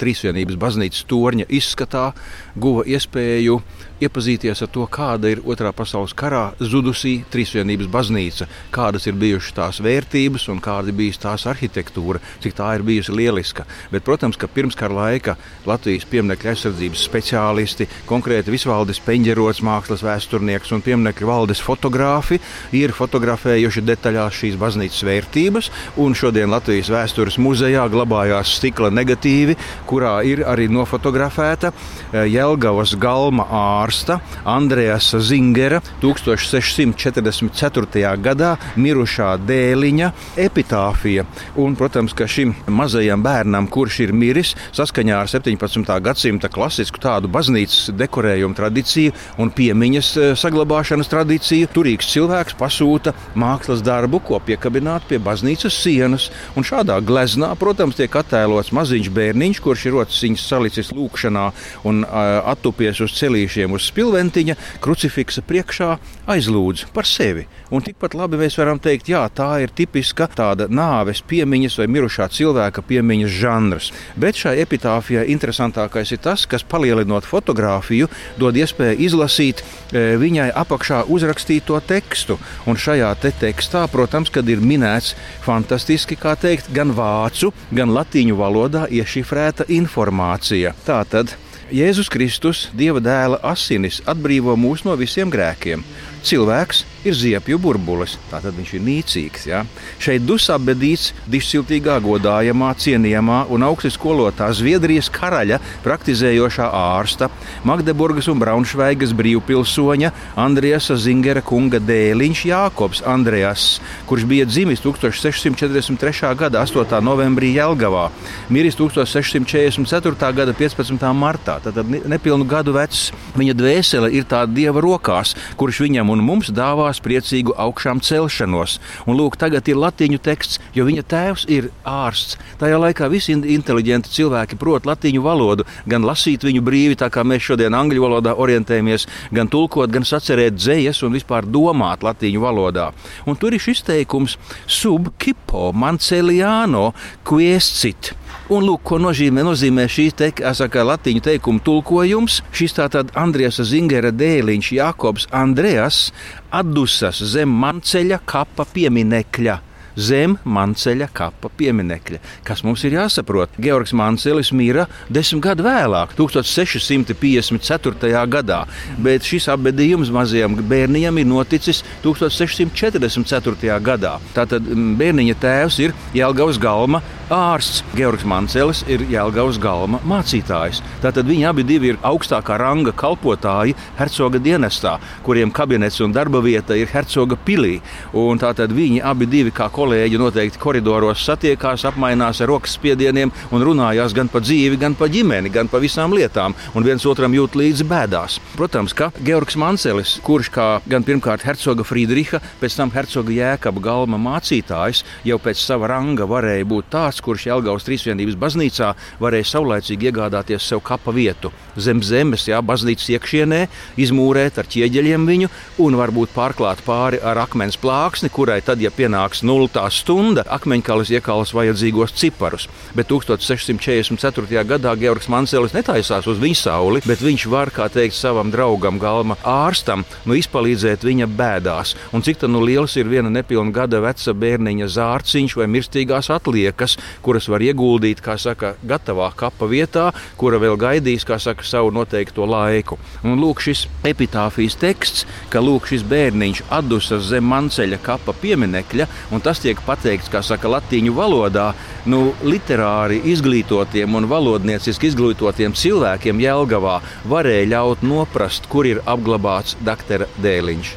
Trīsvienības 0.00 0.56
baznīcas 0.60 1.04
torņa 1.08 1.48
izskatā 1.52 2.10
guva 2.56 2.86
iespēju 2.88 3.58
iepazīties 4.00 4.62
ar 4.64 4.70
to, 4.72 4.86
kāda 4.90 5.30
ir 5.30 5.42
Otrā 5.50 5.72
pasaules 5.76 6.14
karā 6.16 6.50
zudusī 6.60 7.20
Trīsvienības 7.30 7.88
baznīca, 7.92 8.46
kādas 8.72 9.06
ir 9.10 9.18
bijušas 9.20 9.56
tās 9.56 9.80
vērtības 9.84 10.46
un 10.52 10.60
kāda 10.64 10.90
ir 10.90 10.96
bijusi 10.96 11.20
tās 11.22 11.46
arhitektūra, 11.50 12.20
cik 12.42 12.56
tā 12.56 12.70
ir 12.76 12.84
bijusi 12.86 13.14
lieliska. 13.16 13.66
Bet, 13.92 14.04
protams, 14.06 14.38
ka 14.40 14.48
pirms 14.48 14.78
kara 14.78 14.96
laika 14.96 15.36
Latvijas 15.68 16.06
pieminiektu 16.10 16.50
aizsardzības 16.52 17.04
speciālisti, 17.08 17.88
konkrēti 18.08 18.54
Visvaldis 18.54 19.02
Peņģerots, 19.04 19.62
mākslas 19.66 20.04
vēsturnieks 20.06 20.72
un 20.76 20.84
pieminiektu 20.84 21.28
valdes 21.28 21.62
fotogrāfi 21.64 22.40
ir 22.76 22.94
fotografējuši 22.96 23.84
detaļās 23.84 24.40
šīs 24.40 24.58
baznīcas 24.60 25.04
vērtības, 25.06 25.70
un 26.00 26.16
šodien 26.16 26.52
Latvijas 26.52 26.92
vēstures 26.92 27.38
muzejā 27.42 27.84
glabājās 27.92 28.56
stikla 28.60 28.92
negatīvi, 28.94 29.58
kurā 29.90 30.16
ir 30.26 30.44
arī 30.48 30.70
nofotografēta 30.72 31.72
eh, 31.72 32.26
Jelgavas 32.30 32.96
galma 33.00 33.46
ārsta 33.50 33.89
ārsta 33.90 34.20
Andrejas 34.46 35.10
Zingera 35.26 35.80
1644. 36.02 38.12
gadā 38.22 38.52
mirušā 38.78 39.32
dēliņa 39.42 40.12
epitāfija. 40.38 41.24
Un, 41.58 41.74
protams, 41.78 42.14
ka 42.14 42.28
šim 42.30 42.54
mazajam 42.70 43.22
bērnam, 43.24 43.66
kurš 43.66 44.00
ir 44.06 44.12
miris, 44.14 44.54
saskaņā 44.76 45.16
ar 45.24 45.28
17. 45.30 46.00
gadsimta 46.06 46.48
klasisku 46.52 46.98
tādu 47.02 47.28
baznīcas 47.32 47.90
dekorējumu 47.98 48.54
tradīciju 48.58 49.12
un 49.42 49.50
piemiņas 49.50 50.08
e, 50.14 50.16
saglabāšanas 50.38 51.10
tradīciju, 51.10 51.72
turīgs 51.74 52.12
cilvēks 52.14 52.54
pasūta 52.60 53.10
mākslas 53.34 53.82
darbu, 53.82 54.22
ko 54.22 54.38
piekabināt 54.46 55.02
pie 55.10 55.18
baznīcas 55.18 55.74
sienas. 55.82 56.30
Un 56.54 56.62
šādā 56.66 57.00
gleznā, 57.02 57.50
protams, 57.58 57.98
tiek 57.98 58.12
attēlots 58.22 58.70
maziņš 58.76 59.08
bērniņš, 59.18 59.62
kurš 59.66 59.86
ir 59.88 59.92
rociņš 59.98 60.40
salicis 60.46 60.94
lūkšanā 60.94 61.46
un 61.90 61.94
uh, 62.06 62.14
attupies 62.54 63.02
uz 63.02 63.10
celīšiem 63.18 63.70
uz 63.76 63.79
uz 63.80 63.88
spilventiņa, 63.90 64.56
krucifiksa 64.84 65.42
priekšā 65.46 65.94
aizlūdz 66.30 66.90
par 66.94 67.08
sevi. 67.08 67.46
Un 67.72 67.84
tikpat 67.86 68.14
labi 68.18 68.38
mēs 68.40 68.58
varam 68.60 68.80
teikt, 68.82 69.08
jā, 69.10 69.22
tā 69.34 69.48
ir 69.64 69.72
tipiska 69.74 70.28
tāda 70.36 70.66
nāves 70.70 71.22
piemiņas 71.26 71.78
vai 71.80 71.86
mirušā 71.90 72.28
cilvēka 72.34 72.84
piemiņas 72.86 73.36
žanrs. 73.40 73.90
Bet 74.20 74.38
šai 74.40 74.56
epitāfijai 74.64 75.28
interesantākais 75.32 76.12
ir 76.14 76.22
tas, 76.22 76.46
kas 76.50 76.66
palielinot 76.66 77.26
fotografiju, 77.28 78.10
dod 78.40 78.58
iespēju 78.58 78.98
izlasīt 79.06 79.62
e, 79.62 80.16
viņai 80.20 80.50
apakšā 80.62 81.04
uzrakstīto 81.10 81.78
tekstu. 81.86 82.38
Un 82.70 82.78
šajā 82.78 83.12
te 83.22 83.32
tekstā, 83.40 83.86
protams, 83.92 84.32
kad 84.34 84.48
ir 84.50 84.62
minēts 84.62 85.14
fantastiski, 85.46 86.18
kā 86.20 86.36
teikt, 86.38 86.72
gan 86.74 86.94
vācu, 86.96 87.54
gan 87.70 87.94
latīņu 87.94 88.38
valodā 88.38 88.86
iešifrēta 88.90 89.70
informācija. 89.70 90.74
Tātad 90.86 91.36
Jēzus 91.70 92.08
Kristus, 92.10 92.64
Dieva 92.74 92.98
dēla 92.98 93.38
asinis, 93.46 94.00
atbrīvo 94.10 94.56
mūs 94.58 94.82
no 94.82 94.96
visiem 94.98 95.30
grēkiem. 95.30 95.84
Cilvēks 96.20 96.84
ir 97.08 97.14
ziepju 97.16 97.56
burbulis, 97.60 98.18
tātad 98.28 98.52
viņš 98.56 98.72
ir 98.76 98.82
nīcīgs. 98.84 99.46
Ja? 99.48 99.62
Šeit 100.02 100.26
dusā 100.28 100.58
bedīts 100.60 101.14
dišsiltīgā, 101.32 101.96
godājamā, 102.04 102.74
cienījamā 102.76 103.46
un 103.52 103.64
augsti 103.64 103.88
skolotā 103.94 104.50
Zviedrijas 104.56 105.08
karaļa 105.12 105.60
praktizējošā 105.84 106.66
ārsta, 106.76 107.30
Magdeburgas 107.64 108.28
un 108.28 108.40
Braunšveigas 108.42 109.14
brīvpilsoņa 109.16 110.12
Andriesa 110.40 110.98
Zingera 111.00 111.40
kunga 111.44 111.80
dēliņš 111.80 112.44
Jākops 112.50 113.00
Andrejas, 113.08 113.80
kurš 114.10 114.28
bija 114.28 114.48
dzimis 114.48 114.84
1643. 114.84 116.34
gada 116.36 116.66
8. 116.66 117.00
novembrī 117.04 117.54
Jelgavā, 117.56 118.10
miris 118.52 118.76
1644. 118.76 120.32
gada 120.36 120.56
15. 120.56 121.08
martā, 121.16 121.56
tātad 121.64 121.88
nepilnu 121.88 122.44
gadu 122.48 122.76
vecs. 122.76 123.08
Viņa 123.40 123.56
dvēsele 123.56 124.12
ir 124.12 124.28
tā 124.28 124.44
dieva 124.50 124.82
rokās, 124.84 125.32
kurš 125.56 125.80
viņam 125.86 126.09
un 126.10 126.22
mums 126.26 126.50
dāvās 126.54 127.00
priecīgu 127.04 127.54
augšām 127.60 128.02
celšanos. 128.04 128.78
Un 129.06 129.18
lūk, 129.18 129.38
tagad 129.40 129.68
ir 129.70 129.78
latīņu 129.80 130.20
teksts, 130.24 130.60
jo 130.76 130.86
viņa 130.88 131.04
tēvs 131.10 131.46
ir 131.52 131.70
ārsts. 131.86 132.38
Tajā 132.60 132.80
laikā 132.82 133.08
visi 133.12 133.36
inteliģenti 133.36 134.12
cilvēki 134.14 134.58
prot 134.60 134.88
latīņu 134.90 135.24
valodu, 135.24 135.66
gan 135.90 136.06
lasīt 136.06 136.44
viņu 136.46 136.64
brīvi, 136.66 136.98
tā 137.00 137.10
kā 137.12 137.24
mēs 137.26 137.46
šodien 137.46 137.76
angļu 137.76 138.06
valodā 138.06 138.36
orientējamies, 138.36 139.06
gan 139.34 139.50
tulkot, 139.50 139.92
gan 139.94 140.06
sacerēt 140.06 140.58
dzējas 140.58 141.02
un 141.06 141.16
vispār 141.16 141.48
domāt 141.48 142.04
latīņu 142.06 142.42
valodā. 142.42 142.90
Un 143.26 143.38
tur 143.40 143.56
ir 143.56 143.62
šis 143.62 143.84
teikums 143.86 144.36
sub 144.66 145.12
kipo 145.20 145.70
manceliano 145.76 146.90
quiescit 147.26 148.14
Un 148.50 148.64
lūk, 148.66 148.80
ko 148.82 148.96
nozīmē, 148.98 149.44
nozīmē 149.46 149.84
šī 149.86 150.04
te, 150.18 150.28
saka, 150.58 150.82
latīņu 150.82 151.22
teikuma 151.22 151.62
tulkojums. 151.62 152.40
Šis 152.50 152.74
tātad 152.80 153.12
Andrijas 153.14 153.60
Zingera 153.62 154.10
dēliņš 154.10 154.72
Jākobs 154.74 155.28
Andrejas 155.30 156.08
atdusas 156.50 157.22
zem 157.30 157.54
manceļa 157.62 158.18
kapa 158.26 158.66
pieminekļa 158.74 159.60
zem 160.00 160.38
Manceļa 160.44 161.08
kapa 161.14 161.50
pieminekļa. 161.60 162.18
Kas 162.46 162.64
mums 162.64 162.84
ir 162.88 162.96
jāsaprot? 162.96 163.50
Georgs 163.60 163.92
Mancelis 163.96 164.52
mira 164.56 164.86
desmit 165.12 165.42
gadu 165.44 165.64
vēlāk, 165.66 166.14
1654. 166.18 168.24
gadā, 168.32 168.60
bet 168.98 169.28
šis 169.28 169.48
apbedījums 169.52 170.12
mazajam 170.14 170.56
bērnam 170.70 171.18
ir 171.20 171.26
noticis 171.28 171.84
1644. 172.04 173.80
gadā. 173.84 174.16
Tātad 174.36 174.62
bērniņa 175.00 175.36
tēvs 175.40 175.80
ir 175.84 175.90
Jelgavas 176.16 176.58
galma 176.60 177.02
ārsts. 177.30 177.84
Georgs 177.94 178.24
Mancelis 178.26 178.82
ir 178.90 179.04
Jelgavas 179.10 179.58
galma 179.62 180.00
mācītājs. 180.06 180.80
Tātad 181.02 181.28
viņi 181.28 181.46
abi 181.50 181.64
ir 181.70 181.98
augstākā 182.06 182.58
ranga 182.58 182.92
kalpotāji 182.92 183.76
hercoga 183.98 184.38
dienestā, 184.38 184.98
kuriem 185.24 185.50
kabinets 185.50 186.00
un 186.00 186.12
darba 186.12 186.40
vieta 186.40 186.76
ir 186.76 186.90
hercoga 186.90 187.36
pilī. 187.36 187.80
Un 188.12 188.38
tātad 188.38 188.72
viņi 188.74 189.02
abi 189.02 189.26
kā 189.50 189.68
kolēģi 189.70 189.89
noteikti 189.90 190.60
koridoros 190.60 191.24
satiekās, 191.26 191.84
apmainās 191.88 192.40
ar 192.40 192.50
rokas 192.50 192.76
spiedieniem 192.76 193.32
un 193.50 193.64
runājās 193.64 194.14
gan 194.16 194.28
par 194.28 194.44
dzīvi, 194.44 194.78
gan 194.80 194.94
par 194.94 195.10
ģimeni, 195.12 195.52
gan 195.52 195.68
par 195.68 195.82
visām 195.82 196.14
lietām, 196.16 196.54
un 196.74 196.86
viens 196.86 197.06
otram 197.06 197.34
jūt 197.34 197.56
līdzi 197.58 197.86
bēdās. 197.90 198.38
Protams, 198.56 198.94
ka 198.96 199.10
Georgs 199.24 199.58
Mancelis, 199.60 200.18
kurš 200.26 200.50
kā 200.54 200.68
gan 200.90 201.06
pirmkārt 201.06 201.44
hercoga 201.46 201.86
Friedriha, 201.86 202.42
pēc 202.60 202.76
tam 202.78 202.92
hercoga 202.94 203.34
Jēkaba 203.34 203.82
galma 203.84 204.20
mācītājs, 204.20 205.04
jau 205.26 205.40
pēc 205.42 205.62
sava 205.62 205.90
ranga 205.94 206.28
varēja 206.30 206.68
būt 206.68 206.92
tāds, 206.94 207.22
kurš 207.24 207.48
Jelgavas 207.50 207.88
Trīsvienības 207.88 208.38
baznīcā 208.40 208.94
varēja 209.22 209.52
saulēcīgi 209.54 210.10
iegādāties 210.10 210.70
sev 210.72 210.84
kapa 210.86 211.14
vietu 211.16 211.52
zem 211.80 212.02
zemes, 212.04 212.46
jā, 212.48 212.60
baznīcas 212.64 213.08
iekšienē, 213.16 213.60
izmūrēt 214.00 214.60
ar 214.60 214.68
ķieģeļiem 214.70 215.26
viņu 215.28 215.50
un 215.84 215.96
varbūt 215.98 216.34
pārklāt 216.34 216.82
pāri 216.86 217.20
ar 217.22 217.40
akmens 217.44 217.78
plāksni, 217.80 218.30
kurai 218.32 218.60
tad, 218.64 218.82
ja 218.82 218.92
pienāks 218.94 219.44
nulle 219.46 219.70
nultā 219.80 219.90
stunda 219.90 220.44
akmeņkalis 220.48 221.10
iekalas 221.14 221.52
vajadzīgos 221.54 222.12
ciparus. 222.14 222.68
Bet 222.94 223.08
1644. 223.08 224.64
gadā 224.64 224.94
Georgs 224.98 225.28
Manselis 225.28 225.72
netaisās 225.72 226.26
uz 226.26 226.38
viņa 226.38 226.56
sauli, 226.56 227.00
bet 227.06 227.20
viņš 227.20 227.46
var, 227.48 227.70
kā 227.70 227.88
teikt, 227.88 228.14
savam 228.14 228.50
draugam, 228.50 228.98
galma 228.98 229.36
ārstam, 229.44 230.04
nu, 230.26 230.34
izpalīdzēt 230.34 231.04
viņa 231.04 231.26
bēdās. 231.26 231.94
Un 232.12 232.22
cik 232.22 232.42
nu 232.48 232.62
liels 232.64 232.96
ir 232.96 233.08
viena 233.08 233.30
nepilna 233.30 233.72
gada 233.72 234.00
veca 234.00 234.32
bērniņa 234.34 234.88
zārciņš 234.88 235.56
vai 235.56 235.66
mirstīgās 235.68 236.30
atliekas, 236.30 236.96
kuras 237.22 237.48
var 237.48 237.60
ieguldīt, 237.60 238.20
kā 238.20 238.36
saka, 238.38 238.74
gatavā 238.82 239.30
kapa 239.36 239.68
vietā, 239.70 240.10
kura 240.36 240.58
vēl 240.58 240.76
gaidīs, 240.80 241.24
kā 241.24 241.38
saka, 241.38 241.64
savu 241.64 241.92
noteikto 241.94 242.46
laiku. 242.48 242.98
Un 243.24 243.38
lūk, 243.40 243.62
šis 243.62 243.86
epitāfijas 244.04 244.78
teksts, 244.80 245.26
ka 245.52 245.62
lūk, 245.62 245.88
šis 245.90 246.04
bērniņš 246.08 246.64
atdusas 246.70 247.28
zem 247.30 247.46
manceļa 247.50 248.00
kapa 248.02 248.34
pieminekļa, 248.40 249.06
un 249.30 249.44
tas 249.44 249.59
tiek 249.62 249.80
pateikts, 249.86 250.30
kā 250.32 250.42
saka, 250.44 250.70
latīņu 250.76 251.14
valodā, 251.16 251.70
nu, 252.10 252.32
literāri 252.46 253.20
izglītotiem 253.32 254.16
un 254.18 254.28
valodnieciski 254.30 255.10
izglītotiem 255.10 255.76
cilvēkiem 255.76 256.42
Jelgavā 256.44 256.98
varēja 257.30 257.70
ļaut 257.74 258.04
noprast, 258.06 258.68
kur 258.72 258.88
ir 258.88 259.02
apglabāts 259.08 259.76
doktora 259.84 260.28
dēliņš. 260.42 260.96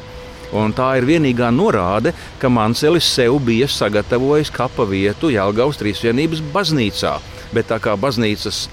Un 0.54 0.70
tā 0.76 0.92
ir 1.00 1.08
vienīgā 1.08 1.48
norāde, 1.50 2.12
ka 2.38 2.50
Manselis 2.52 3.08
sev 3.10 3.40
bija 3.42 3.66
sagatavojis 3.70 4.52
kapa 4.54 4.86
vietu 4.86 5.32
Jelgavas 5.34 5.80
Trīsvienības 5.80 6.44
baznīcā. 6.54 7.16
Bet 7.54 7.70
tā 7.72 7.80
kā 7.82 7.96
baznīcas 7.98 8.68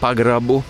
pagrabu 0.00 0.62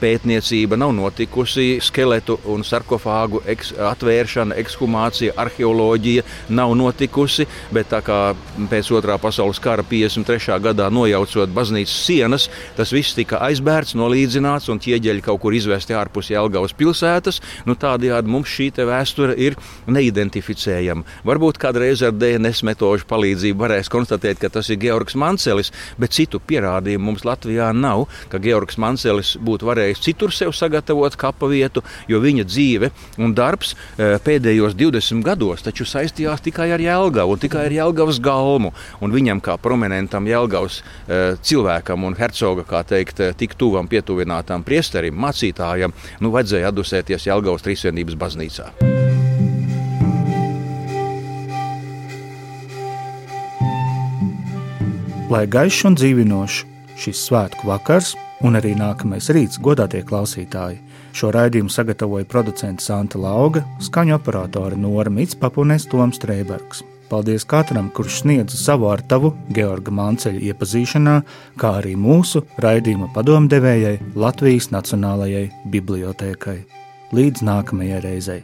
pētniecība 0.00 0.78
nav 0.80 0.94
notikusi, 0.96 1.78
skeletu 1.84 2.38
un 2.50 2.64
sarkofāgu 2.66 3.42
eks, 3.50 3.74
atvēršana, 3.90 4.56
ekshumācija, 4.60 5.36
arheoloģija 5.40 6.24
nav 6.56 6.74
notikusi. 6.78 7.46
Bet 7.74 7.90
tā 7.92 8.00
kā 8.04 8.20
pēc 8.70 8.90
otrā 8.96 9.18
pasaules 9.20 9.60
kara 9.62 9.84
53. 9.86 10.58
gadā 10.64 10.88
nojaucot 10.92 11.52
baznīcas 11.54 11.96
sienas, 12.06 12.48
tas 12.76 12.92
viss 12.94 13.16
tika 13.16 13.40
aizbērts, 13.46 13.96
nolīdzināts 13.98 14.70
un 14.72 14.80
ķieģeļi 14.82 15.24
kaut 15.26 15.42
kur 15.44 15.56
izvesti 15.56 15.96
ārpus 15.96 16.32
Jelgavas 16.32 16.74
pilsētas. 16.76 17.40
Nu, 17.68 17.76
tādējādi 17.78 18.30
mums 18.30 18.50
šī 18.50 18.70
vēsture 18.86 19.34
ir 19.40 19.56
neidentificējama. 19.90 21.04
Varbūt 21.26 21.58
kādreiz 21.60 22.04
ar 22.06 22.14
DNS 22.16 22.62
metožu 22.68 23.06
palīdzību 23.10 23.64
varēs 23.64 23.90
konstatēt, 23.92 24.38
ka 24.40 24.50
tas 24.52 24.70
ir 24.70 24.78
Georgs 24.82 25.16
Mancelis, 25.18 25.72
bet 26.00 26.14
citu 26.16 26.40
pierādījumu 26.40 27.10
mums 27.10 27.26
Latvijā 27.26 27.70
nav, 27.76 28.06
ka 28.30 28.38
Georgs 28.42 28.78
Mancelis 28.80 29.34
būtu 29.40 29.68
varējis 29.68 29.89
varējis 29.90 30.04
citur 30.04 30.32
sev 30.32 30.52
sagatavot 30.54 31.16
kapa 31.16 31.48
vietu, 31.50 31.82
jo 32.08 32.20
viņa 32.20 32.44
dzīve 32.46 32.90
un 33.18 33.34
darbs 33.34 33.74
e, 33.98 34.18
pēdējos 34.22 34.74
20 34.74 35.22
gados 35.24 35.62
taču 35.62 35.84
saistījās 35.84 36.40
tikai 36.40 36.70
ar 36.72 36.80
Jēlgavu 36.80 37.34
un 37.34 37.40
tikai 37.40 37.66
ar 37.66 37.72
Jēlgavas 37.72 38.20
galmu. 38.20 38.72
Un 39.00 39.12
viņam 39.12 39.40
kā 39.40 39.56
prominentam 39.58 40.26
Jēlgavas 40.26 40.80
e, 40.80 41.36
cilvēkam 41.42 42.04
un 42.04 42.14
hercoga, 42.14 42.64
kā 42.64 42.84
teikt, 42.84 43.20
e, 43.20 43.32
tik 43.34 43.56
tuvam 43.58 43.88
pietuvinātam 43.88 44.64
priesterim, 44.64 45.16
mācītājam, 45.16 45.92
nu 46.20 46.30
vajadzēja 46.30 46.70
atdusēties 46.70 47.26
Jēlgavas 47.26 47.66
Trīsvienības 47.66 48.18
baznīcā. 48.20 48.70
Lai 55.30 55.44
gaišs 55.46 55.84
un 55.86 55.94
dzīvinošs 55.94 56.64
šis 56.98 57.20
svētku 57.28 57.68
vakars 57.70 58.16
un 58.46 58.58
arī 58.58 58.74
nākamais 58.78 59.30
rīts, 59.34 59.60
godātie 59.62 60.02
klausītāji. 60.06 60.80
Šo 61.16 61.32
raidījumu 61.34 61.72
sagatavoja 61.72 62.28
producents 62.30 62.86
Santa 62.88 63.18
Lauga, 63.20 63.64
skaņu 63.82 64.16
operātore 64.16 64.78
Nora 64.78 65.10
Mitspapa 65.10 65.60
un 65.60 65.76
Toms 65.90 66.20
Streibergs. 66.20 66.84
Paldies 67.10 67.42
katram, 67.44 67.88
kurš 67.90 68.20
sniedz 68.22 68.54
savu 68.54 68.86
ar 68.86 69.02
tavu 69.02 69.32
Georga 69.50 69.90
Manceļa 69.90 70.44
iepazīšanā, 70.52 71.16
kā 71.58 71.72
arī 71.80 71.96
mūsu 71.98 72.44
raidījuma 72.62 73.10
padomdevējai 73.16 74.14
Latvijas 74.14 74.70
Nacionālajai 74.70 75.48
Bibliotēkai. 75.72 76.58
Līdz 77.10 77.42
nākamajai 77.42 78.00
reizei! 78.06 78.40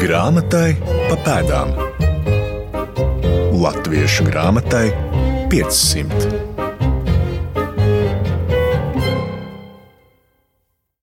Grāmatai 0.00 0.76
pa 1.10 1.20
pēdām 1.26 1.76
Latviešu 3.56 4.28
grāmatai 4.30 4.88
500. 5.52 6.35